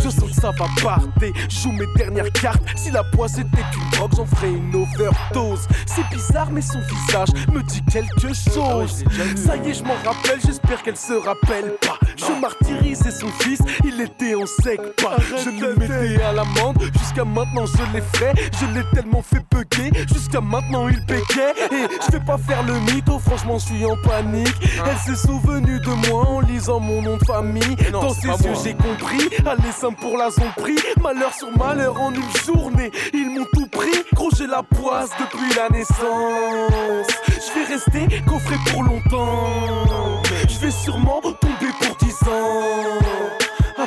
[0.05, 2.63] Je sens que ça va partir, joue mes dernières cartes.
[2.77, 5.67] Si la poisse était une drogue, j'en ferais une overdose.
[5.87, 9.05] C'est bizarre, mais son visage me dit quelque chose.
[9.37, 11.99] Ça y est, je m'en rappelle, j'espère qu'elle se rappelle pas.
[12.17, 15.17] Je martyrisais son fils, il était en sec pas.
[15.43, 16.78] Je le mettais à l'amende,
[17.19, 18.33] jusqu'à maintenant je l'ai fait.
[18.61, 21.53] Je l'ai tellement fait bugger, jusqu'à maintenant il péquait.
[21.73, 24.55] Et je vais pas faire le mytho, franchement, je suis en panique.
[24.87, 27.77] Elle s'est souvenue de moi en lisant mon nom de famille.
[27.91, 29.29] Dans ses yeux, j'ai compris.
[29.45, 30.77] Allez, simple pour la son prix.
[31.03, 32.91] Malheur sur malheur en une journée.
[33.13, 34.05] Ils m'ont tout pris.
[34.15, 37.09] Gros, j'ai la poisse depuis la naissance.
[37.27, 40.23] Je vais rester coffré pour longtemps.
[40.49, 43.18] Je vais sûrement tomber pour 10 ans.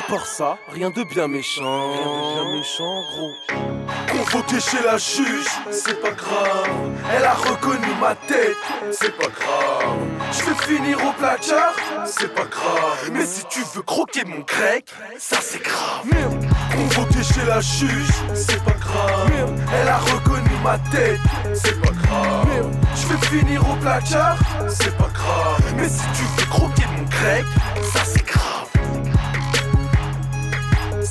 [0.08, 1.92] Part ça, rien de bien méchant.
[1.92, 3.32] Rien de bien méchant, gros.
[4.10, 6.68] Convoqué chez la juge, c'est pas grave.
[7.14, 8.56] Elle a reconnu ma tête,
[8.90, 9.98] c'est pas grave.
[10.32, 11.74] Je vais finir au placard,
[12.04, 13.10] c'est pas grave.
[13.12, 14.86] Mais si tu veux croquer mon grec,
[15.18, 16.04] ça c'est grave.
[16.12, 16.46] Merde.
[16.72, 19.30] Convoqué chez la juge, c'est pas grave.
[19.30, 19.60] Merde.
[19.74, 21.20] Elle a reconnu ma tête,
[21.54, 22.70] c'est pas grave.
[22.94, 24.36] Je vais finir au placard,
[24.68, 25.74] c'est pas grave.
[25.76, 27.44] Mais si tu veux croquer mon grec,
[27.92, 28.21] ça c'est grave.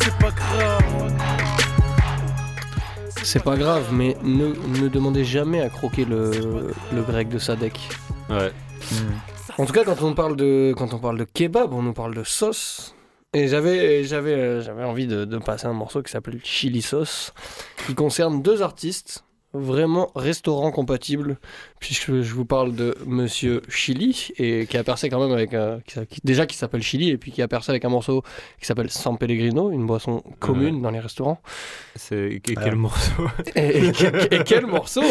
[0.01, 1.13] C'est pas grave.
[3.23, 4.47] C'est pas grave, mais ne,
[4.81, 7.79] ne, demandez jamais à croquer le, le grec de Sadek.
[8.29, 8.51] Ouais.
[9.57, 12.15] En tout cas, quand on parle de quand on parle de kebab, on nous parle
[12.15, 12.95] de sauce.
[13.33, 17.33] Et j'avais j'avais euh, j'avais envie de, de, passer un morceau qui s'appelle Chili Sauce,
[17.85, 19.23] qui concerne deux artistes
[19.53, 21.37] vraiment restaurant compatible,
[21.79, 25.79] puisque je vous parle de Monsieur Chili, et qui a percé quand même avec un,
[26.23, 28.23] déjà qui s'appelle Chili, et puis qui a percé avec un morceau
[28.59, 31.41] qui s'appelle San Pellegrino, une boisson commune dans les restaurants.
[31.95, 33.23] C'est quel morceau?
[33.55, 33.91] Et,
[34.45, 35.03] quel morceau?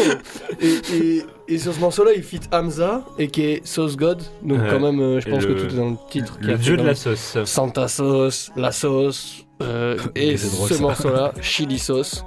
[0.59, 4.79] Et, et, sur ce morceau-là, il fit Hamza, et qui est Sauce God, donc quand
[4.79, 6.37] même, euh, je pense que tout est dans le titre.
[6.41, 7.37] Le dieu de la sauce.
[7.45, 12.25] Santa Sauce, la sauce, euh, et ce morceau-là, Chili Sauce.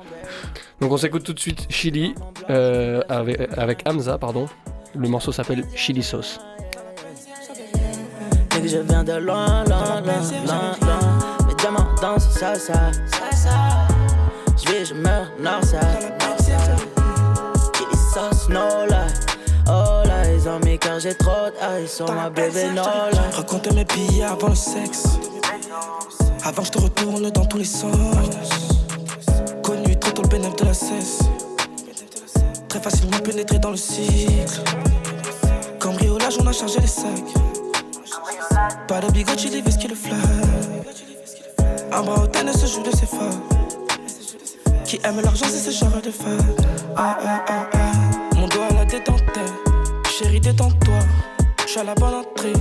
[0.81, 2.15] Donc on s'écoute tout de suite Chili
[2.51, 4.47] euh, avec, avec, Hamza, pardon.
[4.95, 6.41] Le morceau s'appelle Chili Sauce.
[8.53, 11.47] je viens de loin, loin, loin, loin, loin.
[11.47, 12.91] Mes diamants dansent salsa.
[14.57, 15.31] Je vis, je meurs,
[15.65, 15.81] ça.
[17.75, 18.95] Chili sauce, no lie.
[19.67, 23.35] Oh là, ils ont mis car j'ai trop d'eyes sur ma bébé, no lie.
[23.37, 25.19] Raconte mes billets avant le sexe.
[26.45, 28.64] Avant, je te retourne dans tous les sens
[30.23, 31.19] le bénéfice de la cesse.
[32.69, 34.61] Très facilement pénétrer dans le cycle.
[35.79, 37.35] Cambriolage, on a chargé les sacs.
[38.89, 40.19] Pas de bigote, il est qui le flag.
[41.93, 43.43] Un bras au tennis se joue de ses femmes.
[44.85, 46.55] Qui aime l'argent, c'est ce genre de femme.
[46.97, 47.93] Ah, ah, ah.
[48.37, 49.23] Mon doigt à la détente.
[50.11, 50.99] Chérie, détends-toi.
[51.67, 52.53] J'suis à la bonne entrée.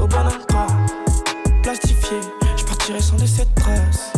[0.00, 0.66] Au bon endroit.
[1.62, 2.18] Plastifié.
[2.56, 4.12] J'partirai sans laisser de traces.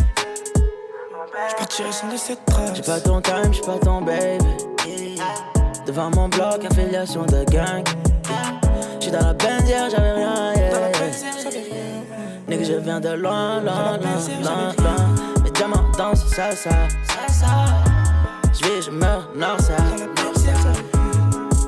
[1.49, 2.75] J'partirai sans laisser de traces.
[2.75, 5.21] J'ai pas ton time, j'suis pas ton baby.
[5.85, 7.83] Devant mon bloc, affiliation de gang.
[8.99, 10.53] J'suis dans la benzière, j'avais rien.
[10.55, 10.67] Yeah.
[12.47, 15.43] Nigga, je viens de loin, loin, loin, loin, loin.
[15.43, 16.69] Mes diamants dansent salsa.
[18.53, 19.77] J'vis, je meurs, nord, ça.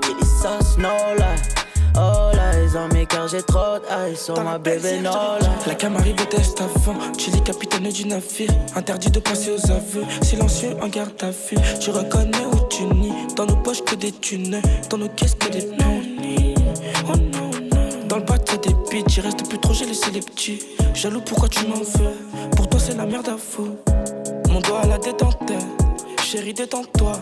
[0.04, 1.49] Chili sauce, no lie.
[2.70, 5.40] Oh là, ils ont mis car j'ai trop d'eyes sur ma bébé Nola.
[5.66, 6.96] La cam arrive au test avant.
[7.18, 8.50] Chili, capitaine du navire.
[8.76, 10.06] Interdit de passer aux aveux.
[10.22, 11.58] Silencieux en garde à vue.
[11.80, 13.14] Tu reconnais où tu nies.
[13.36, 14.62] Dans nos poches que des thunes.
[14.90, 15.68] Dans nos caisses que des.
[17.08, 18.08] Oh non, non.
[18.08, 20.60] Dans le boîte des vie, tu restes plus trop, j'ai laissé les petits.
[20.94, 22.50] Jaloux, pourquoi tu m'en veux?
[22.56, 23.78] Pour toi, c'est la merde à fou.
[24.50, 25.52] Mon doigt à la détente,
[26.24, 27.14] chérie, détends-toi.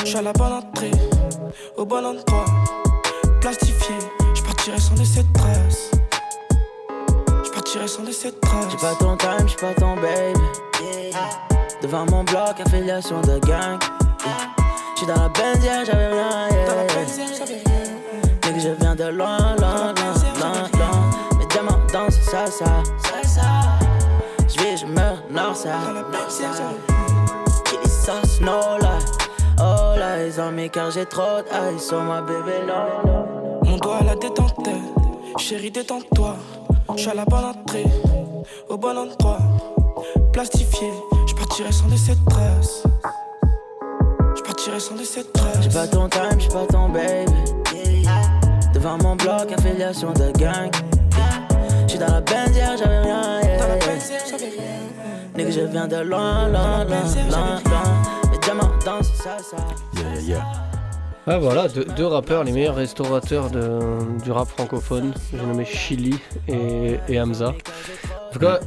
[0.00, 0.90] Je suis à la bonne entrée,
[1.76, 2.44] au bon endroit.
[3.40, 3.94] Plastifié,
[4.64, 5.90] partirai sans laisser de traces.
[7.44, 8.70] Je partirai sans laisser de traces.
[8.70, 10.40] J'ai pas ton time, j'suis pas ton baby.
[11.82, 13.78] Devant mon bloc, affiliation de gang.
[14.96, 16.48] J'suis dans la benzière, j'avais rien.
[16.50, 16.86] Yeah.
[18.40, 21.10] que je viens de loin, loin, loin, loin, loin.
[21.38, 22.82] Mes diamants dansent salsa.
[24.48, 25.72] J'vis, je meurs, nord, ça.
[27.66, 28.78] Dit ça, no.
[29.58, 33.34] Oh là, ils ont mis car j'ai trop d'eyes sur ma bébé, non.
[33.64, 34.43] Mon doigt à la détente,
[35.38, 36.36] chérie, détends-toi.
[36.96, 37.86] J'suis à la bonne entrée,
[38.68, 39.38] au bon endroit.
[40.32, 40.90] Plastifié,
[41.26, 42.84] j'partirai sans laisser de traces.
[44.36, 45.62] J'partirai sans laisser de traces.
[45.62, 48.06] J'ai pas ton time, j'suis pas ton baby.
[48.72, 50.70] Devant mon bloc, affiliation de gang.
[51.86, 53.40] J'suis dans la benzière, j'avais rien.
[53.42, 53.54] Yeah.
[55.36, 58.02] Nigga, je viens de loin, loin, loin, loin, loin.
[58.32, 59.56] Les diamants dansent, ça, ça.
[59.94, 60.73] Yeah, yeah, yeah.
[61.26, 63.78] Ah voilà, deux, deux rappeurs, les meilleurs restaurateurs de,
[64.22, 65.14] du rap francophone.
[65.32, 66.18] J'ai nommé Chili
[66.48, 67.48] et, et Hamza.
[68.28, 68.60] En tout cas,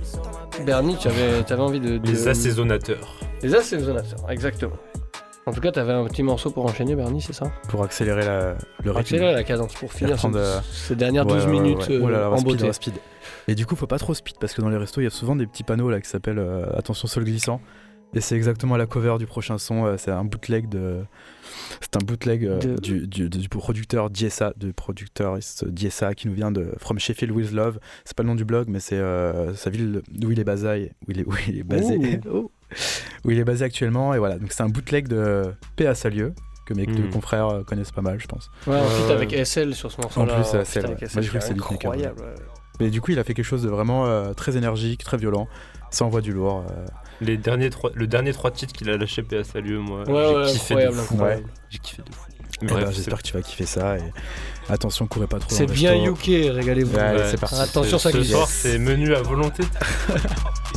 [0.66, 3.20] Bernie, tu avais, tu avais envie de, de- Les assaisonnateurs.
[3.44, 4.74] Les assaisonnateurs, exactement.
[5.46, 7.46] En tout cas, tu avais un petit morceau pour enchaîner, Bernie, c'est ça?
[7.70, 8.98] Pour accélérer la, le Pour rythme.
[8.98, 12.00] accélérer la cadence, pour finir ce- euh, ces dernières 12 Ouais, ouais, minutes ouais.
[12.02, 12.74] Oh là là, euh, va en speed, beauté.
[12.74, 12.94] speed.
[13.48, 15.12] Et du coup, faut pas trop speed parce que dans les restos, il y a
[15.12, 17.62] souvent des petits panneaux là qui s'appellent euh, Attention sol glissant.
[18.14, 19.86] Et c'est exactement la cover du prochain son.
[19.86, 21.02] euh, c'est un bootleg de.
[21.82, 25.38] C'est un bootleg euh, De- du, du, du producteur Diesa, du producteur
[25.68, 27.80] Diesa qui nous vient de From Sheffield with Love.
[28.06, 30.92] C'est pas le nom du blog, mais c'est euh, sa ville d'où il est basé.
[31.08, 32.20] Où il est, où il est basé.
[32.32, 32.52] Oh,
[33.26, 34.14] où il est basé actuellement.
[34.14, 35.44] Et voilà, donc c'est un bootleg de
[35.76, 35.96] P.A.
[35.96, 36.34] Salieu
[36.66, 37.10] que mes deux Mm.
[37.12, 38.50] confrères euh, connaissent pas mal, je pense.
[38.68, 39.12] Ouais, en ouais.
[39.14, 40.34] avec SL sur ce morceau-là.
[40.34, 41.00] En plus, en SL, avec.
[41.00, 42.22] SL, Moi, j'ai cru que c'est incroyable.
[42.82, 45.48] Mais du coup, il a fait quelque chose de vraiment euh, très énergique, très violent.
[45.92, 46.66] Ça envoie du lourd.
[46.70, 46.86] euh,
[47.22, 50.48] Les derniers trois, le dernier trois titres qu'il a lâché PA Salieu, moi, Ouais, ouais,
[50.48, 51.14] j'ai kiffé de incroyable, fou.
[51.16, 51.44] incroyable.
[51.70, 52.22] J'ai kiffé de fou.
[52.62, 53.98] Eh Bref, ben, J'espère que tu vas kiffer ça.
[53.98, 54.02] Et
[54.70, 55.50] attention, courez pas trop.
[55.54, 55.94] C'est bien.
[55.96, 56.96] UK, régalez-vous.
[56.96, 57.28] Ouais, allez, Ouais.
[57.30, 57.56] c'est parti.
[57.56, 59.64] Attention, ça ce soir, c'est menu à volonté.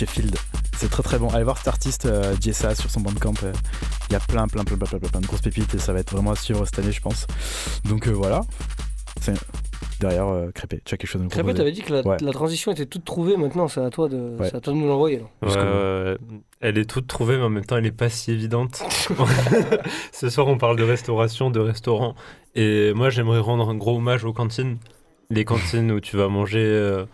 [0.00, 0.34] Sheffield.
[0.78, 1.28] C'est très très bon.
[1.28, 3.34] Allez voir cet artiste euh, Jessa sur son bandcamp.
[3.44, 3.52] euh,
[4.08, 6.00] Il y a plein plein plein plein plein plein, de grosses pépites et ça va
[6.00, 7.26] être vraiment à suivre cette année je pense.
[7.84, 8.40] Donc euh, voilà.
[9.20, 9.34] C'est
[10.00, 10.80] derrière euh, Crépé.
[10.86, 12.16] Tu as quelque chose à nous Crépé, t'avais dit que la, Ouais.
[12.22, 14.48] la transition était toute trouvée maintenant, c'est à toi de, Ouais.
[14.48, 15.22] c'est à toi de nous l'envoyer.
[15.42, 16.16] Ouais,
[16.62, 18.82] elle est toute trouvée, mais en même temps, elle est pas si évidente.
[20.12, 22.14] Ce soir, on parle de restauration, de restaurant.
[22.54, 24.78] Et moi, j'aimerais rendre un gros hommage aux cantines.
[25.28, 27.04] Les cantines où tu vas manger euh,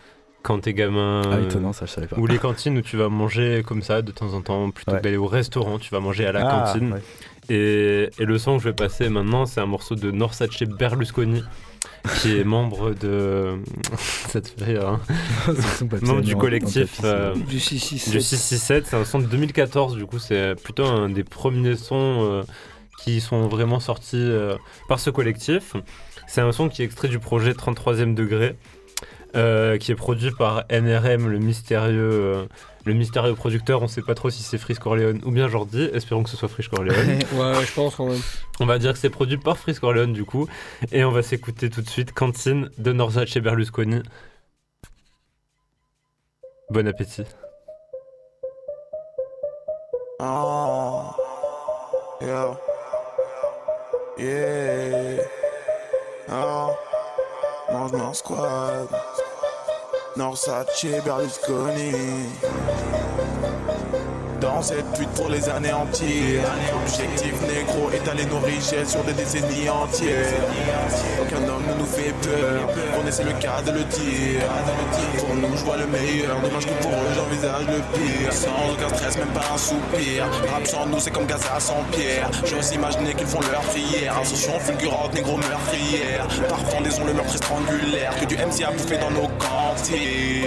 [0.46, 1.22] quand t'es gamin.
[1.30, 2.16] Ah, étonnant, ça, je savais pas.
[2.18, 4.98] Ou les cantines où tu vas manger comme ça de temps en temps, plutôt Ouais.
[4.98, 6.92] que d'aller au restaurant, tu vas manger à la Ah, cantine.
[6.92, 7.02] ouais.
[7.48, 11.42] Et, et le son que je vais passer maintenant, c'est un morceau de Norsace Berlusconi,
[12.20, 13.54] qui est membre de.
[13.98, 15.00] ça te fait rire, hein
[16.02, 17.00] Membre du collectif.
[17.04, 18.12] euh, Du 667.
[18.12, 22.18] du 667, c'est un son de 2014, du coup, c'est plutôt un des premiers sons
[22.24, 22.42] euh,
[23.04, 24.56] qui sont vraiment sortis euh,
[24.88, 25.74] par ce collectif.
[26.28, 28.56] C'est un son qui est extrait du projet 33e degré,
[29.36, 32.46] euh, qui est produit par NRM, le mystérieux, euh,
[32.84, 33.82] le mystérieux producteur.
[33.82, 35.82] On sait pas trop si c'est Frisk Corleone ou bien Jordi.
[35.92, 37.18] Espérons que ce soit Frisk Corleone.
[37.34, 38.20] Ouais, je pense quand même.
[38.60, 40.48] on va dire que c'est produit par Frisk Corleone, du coup.
[40.92, 44.02] Et on va s'écouter tout de suite Cantine de Norzace Berlusconi.
[46.70, 47.24] Bon appétit.
[50.18, 51.14] Oh,
[52.22, 52.56] yeah,
[54.18, 55.22] yeah.
[56.28, 56.74] Oh,
[57.70, 58.88] mange mon squad.
[60.16, 62.85] Norsace Berlusconi.
[64.40, 66.42] Dans cette pute pour les anéantir.
[66.82, 70.26] Objectif négro, étaler nos richesses sur des décennies entières.
[71.22, 72.68] Aucun homme ne nous fait peur.
[73.02, 74.42] On essaie le cas de le dire.
[75.18, 76.40] Pour nous, je vois le meilleur.
[76.42, 78.32] Dommage que pour eux, j'envisage le pire.
[78.32, 80.26] Sans aucun stress, même pas un soupir.
[80.52, 82.30] Rap sans nous, c'est comme Gaza sans pierre.
[82.44, 84.18] J'ose imaginer qu'ils font leur prière.
[84.18, 86.26] Ascension fulgurante, négro meurtrière.
[86.48, 88.14] Par fendaison, le meurtre est strangulaire.
[88.20, 90.44] Que du MC a bouffé dans nos cantines.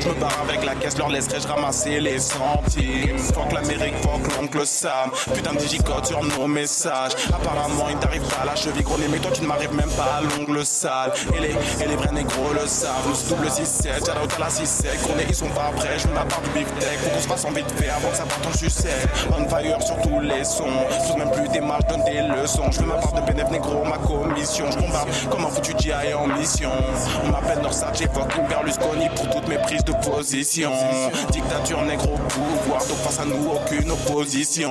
[0.00, 3.13] Je me barre avec la caisse, leur laisserai-je ramasser les centimes.
[3.18, 5.10] Fuck l'Amérique, fuck l'oncle Sam.
[5.34, 7.12] Putain de digicode sur nos messages.
[7.28, 10.18] Apparemment, il t'arrive pas à la cheville grenée, mais toi tu ne m'arrives même pas
[10.18, 11.12] à l'ongle sale.
[11.36, 13.08] Et les, et les vrais négros le savent.
[13.08, 15.02] Le double 6-7, shout out à la 6-7.
[15.02, 16.98] Grenée, ils sont pas prêts, je ma part du beefsteak.
[16.98, 19.08] Faut qu'on se fasse en vite fait avant que ça parte en sucette.
[19.30, 20.64] On fire sur tous les sons.
[21.06, 22.70] J'ose même plus des marches, donne des leçons.
[22.70, 24.66] Je veux ma part de bénéf négro, ma commission.
[24.70, 26.70] Je combat comme un foutu GI en mission.
[27.24, 30.72] On m'appelle Norsace, j'ai fucking Berlusconi pour toutes mes prises de position.
[31.30, 34.70] Dictature négro, pouvoir, face à nous aucune opposition.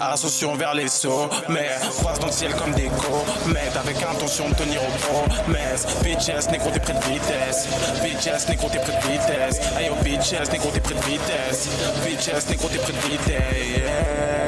[0.00, 3.76] Ascension vers les sommets, croise dans le ciel comme des comètes.
[3.76, 5.86] Avec intention de tenir au promesses.
[6.02, 7.68] Bitches, négro t'es près de vitesse.
[8.02, 9.60] Bitches, négro t'es près de vitesse.
[9.76, 11.68] Ayo bitches, négro t'es près de vitesse.
[12.04, 14.45] Bitches, négro t'es près de vitesse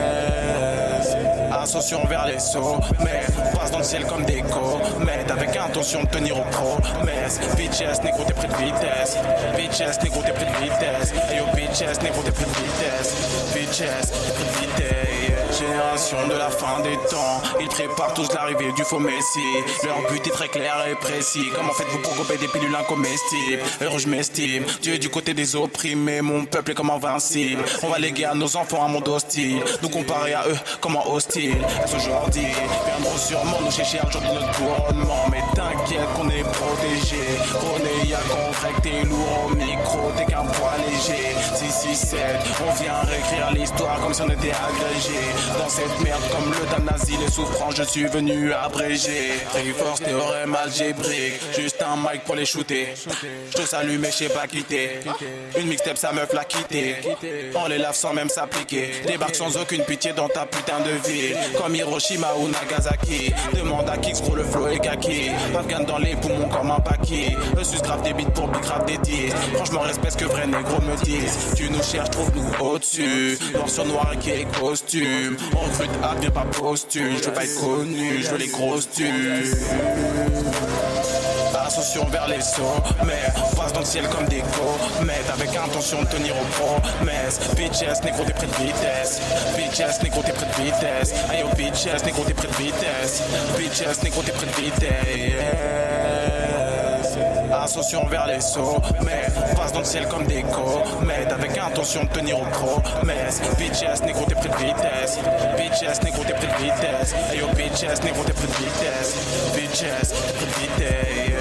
[1.61, 6.39] Ascension vers les sommets, passe dans le ciel comme des comètes Avec intention de tenir
[6.39, 9.17] au promesses Bitches, négro t'es près de vitesse.
[9.57, 11.13] Bitches, négro t'es près de vitesse.
[11.31, 13.15] Ayo bitches, négro t'es près de vitesse.
[13.55, 15.28] Bitches, t'es près de vitesse
[15.59, 19.41] Génération de la fin des temps, ils préparent tous l'arrivée du faux messie.
[19.85, 21.47] Leur but est très clair et précis.
[21.55, 23.63] Comment faites-vous pour gober des pilules incomestibles?
[23.81, 24.65] Heureux, je m'estime.
[24.81, 27.65] Dieu est du côté des opprimés, mon peuple est comme invincible.
[27.83, 29.63] On va léguer à nos enfants un monde hostile.
[29.83, 31.59] Nous comparer à eux comme un hostile.
[31.85, 32.47] Est-ce aujourd'hui
[32.87, 35.25] viendront sûrement nous chercher un jour de notre couronnement.
[35.31, 37.17] Mais t'inquiète qu'on est protégé.
[37.65, 38.19] On est à
[38.83, 40.25] t'es lourd au micro, t'es
[40.99, 41.39] qu'un poids léger.
[41.55, 42.21] 6, 6, 7,
[42.67, 45.21] on vient réécrire l'histoire comme si on était agrégé.
[45.59, 49.33] Dans cette merde comme le nazi, les souffrances, je suis venu abréger.
[49.51, 52.95] Triforce, théorème algébrique, juste un mic pour les shooter.
[53.57, 55.01] Je salue, mais je sais pas quitter.
[55.59, 56.97] Une mixtape, sa meuf l'a quitté.
[57.55, 58.91] On les lave sans même s'appliquer.
[59.07, 61.37] Débarque sans aucune pitié dans ta putain de ville.
[61.61, 63.33] Comme Hiroshima ou Nagasaki.
[63.55, 65.31] Demande à Kix pour le flow et kaki.
[65.57, 67.37] Afghan dans les poumons comme un paquet.
[67.63, 69.37] Sus grave des beats pour big grave des disques.
[69.55, 70.81] Franchement, respect ce que vrai négro
[71.57, 73.39] Tu nous cherches, trouve-nous au-dessus.
[73.55, 75.37] Noir sur noir qui est costume.
[75.55, 77.17] On recrute à bien pas posthume.
[77.19, 79.55] Je veux pas être connu, je veux les grosses tues.
[81.69, 86.33] Ascension vers les sommets, passe dans le ciel comme des comètes Avec intention de tenir
[86.35, 89.21] aux promesses Bitches, négro t'es près de vitesse
[89.55, 93.23] Bitches, négro t'es près de vitesse Ayo bitches, négro t'es près de vitesse
[93.59, 96.18] Bitches, négro t'es près de vitesse
[97.61, 102.41] Ascension vers les sommets, passe dans le ciel comme des comètes Avec intention de tenir
[102.41, 103.41] aux promesses.
[103.59, 105.19] Bitches, négro t'es près de vitesse.
[105.57, 107.15] Bitches, négro t'es près de vitesse.
[107.33, 109.53] Ayo bitches, négro t'es près de vitesse.
[109.55, 111.39] Bitches, t'es près de vitesse.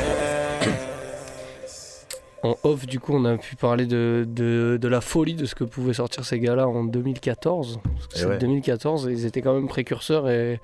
[2.43, 5.55] En off, du coup, on a pu parler de, de, de la folie de ce
[5.55, 7.80] que pouvaient sortir ces gars-là en 2014.
[7.84, 8.38] Parce que Et c'est ouais.
[8.38, 10.59] 2014 et ils étaient quand même précurseurs et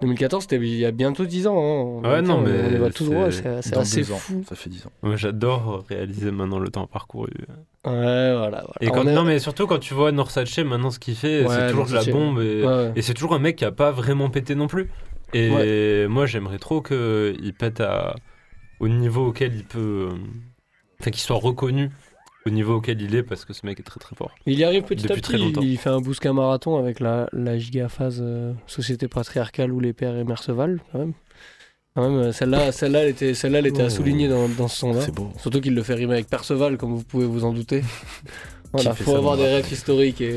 [0.00, 2.00] 2014, c'était il y a bientôt 10 ans.
[2.04, 2.08] Hein.
[2.10, 4.44] Ouais, non, On- mais On y va tout c'est- droit, c'est assez ans, fou.
[4.48, 4.92] Ça fait 10 ans.
[5.02, 7.30] Moi, j'adore réaliser maintenant le temps parcouru.
[7.86, 8.34] Ouais, voilà.
[8.48, 8.64] voilà.
[8.80, 11.44] Et quand, On est- Non, mais surtout quand tu vois Norsace maintenant ce qu'il fait,
[11.44, 12.92] Ouais, c'est toujours de la bombe et, Ouais, ouais.
[12.96, 14.90] et c'est toujours un mec qui a pas vraiment pété non plus.
[15.32, 18.14] Et moi, j'aimerais trop qu'il pète à,
[18.80, 20.08] au niveau auquel il peut.
[21.00, 21.90] Enfin, qu'il soit reconnu
[22.46, 24.30] au niveau auquel il est parce que ce mec est très très fort.
[24.46, 28.20] Il y arrive petit à petit, il fait un Bousca marathon avec la, la gigaphase
[28.20, 31.12] euh, Société Patriarcale ou les pères et Merceval quand même.
[31.94, 33.90] Quand même, celle-là, celle-là, elle était, celle-là, elle était à oh.
[33.90, 35.02] souligner dans, dans ce son-là.
[35.40, 37.82] Surtout qu'il le fait rimer avec Perceval, comme vous pouvez vous en douter.
[38.74, 40.34] Voilà, faut avoir des rêves historiques et,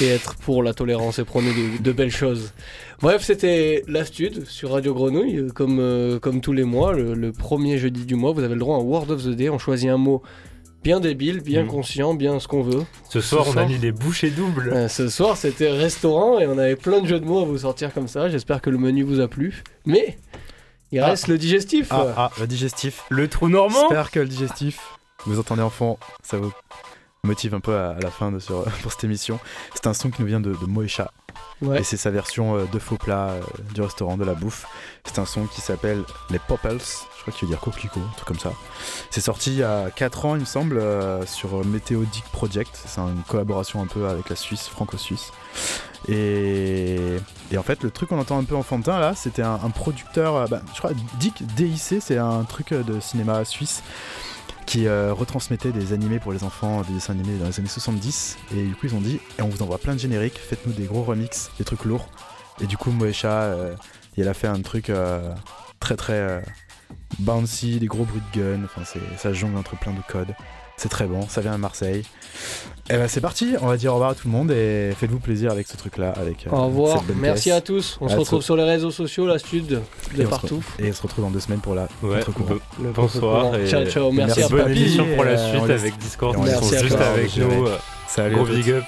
[0.00, 2.52] et, être pour la tolérance et prôner de, belles choses.
[3.00, 8.04] Bref, c'était l'Astude sur Radio Grenouille, comme, euh, comme tous les mois, le, premier jeudi
[8.04, 8.32] du mois.
[8.32, 9.48] Vous avez le droit à Word of the Day.
[9.48, 10.22] On choisit un mot
[10.82, 11.68] bien débile, bien mm.
[11.68, 12.84] conscient, bien ce qu'on veut.
[13.08, 14.70] Ce soir, on a mis les bouchées doubles.
[14.72, 17.58] Euh, ce soir, c'était restaurant et on avait plein de jeux de mots à vous
[17.58, 18.28] sortir comme ça.
[18.28, 19.62] J'espère que le menu vous a plu.
[19.84, 20.18] Mais
[20.92, 21.06] il ah.
[21.06, 21.88] reste le digestif.
[21.90, 23.04] Ah, ah, le digestif.
[23.10, 23.80] Le trou normand.
[23.80, 24.80] J'espère que le digestif,
[25.26, 26.52] vous entendez enfant, ça vous
[27.22, 29.38] motive un peu à, la fin de, sur, pour cette émission.
[29.74, 31.12] C'est un son qui nous vient de, de Moesha.
[31.62, 33.40] Et c'est sa version euh, de faux plat euh,
[33.74, 34.66] du restaurant de la bouffe.
[35.04, 36.78] C'est un son qui s'appelle les Popples.
[36.78, 38.52] Je crois qu'il veut dire coquelicot, un truc comme ça.
[39.10, 42.80] C'est sorti il y a 4 ans, il me semble, euh, sur Météodic Project.
[42.86, 45.32] C'est une collaboration un peu avec la Suisse, franco-suisse.
[46.08, 46.96] Et,
[47.52, 50.62] et, en fait, le truc qu'on entend un peu enfantin là, c'était un, producteur, bah,
[50.72, 53.82] je crois, Dick DIC, c'est un truc de cinéma suisse
[54.70, 58.38] qui euh, retransmettait des animés pour les enfants, des dessins animés dans les années 70.
[58.54, 60.84] Et du coup, ils ont dit et on vous envoie plein de génériques, faites-nous des
[60.84, 62.08] gros remix, des trucs lourds.
[62.60, 63.74] Et du coup, Moesha, euh,
[64.16, 65.34] il a fait un truc euh,
[65.80, 66.44] très très
[67.20, 68.64] bouncy, des gros bruits de gun.
[68.64, 68.82] Enfin,
[69.16, 70.34] ça jongle entre plein de codes.
[70.80, 72.04] C'est très bon, ça vient de Marseille.
[72.88, 74.92] Et eh ben c'est parti, on va dire au revoir à tout le monde et
[74.96, 76.14] faites-vous plaisir avec ce truc-là.
[76.16, 77.98] Avec, euh, au revoir, merci à tous.
[78.00, 79.82] On se retrouve sur les réseaux sociaux, la stud,
[80.16, 80.64] de partout.
[80.78, 82.22] et on se retrouve dans deux semaines pour la ouais,
[82.94, 83.56] Bonsoir.
[83.56, 86.34] Et ciao, ciao, merci à Bonne émission pour la suite avec Discord.
[86.46, 87.66] Ils sont juste avec nous.
[88.08, 88.36] Salut.
[88.36, 88.84] Gros big up.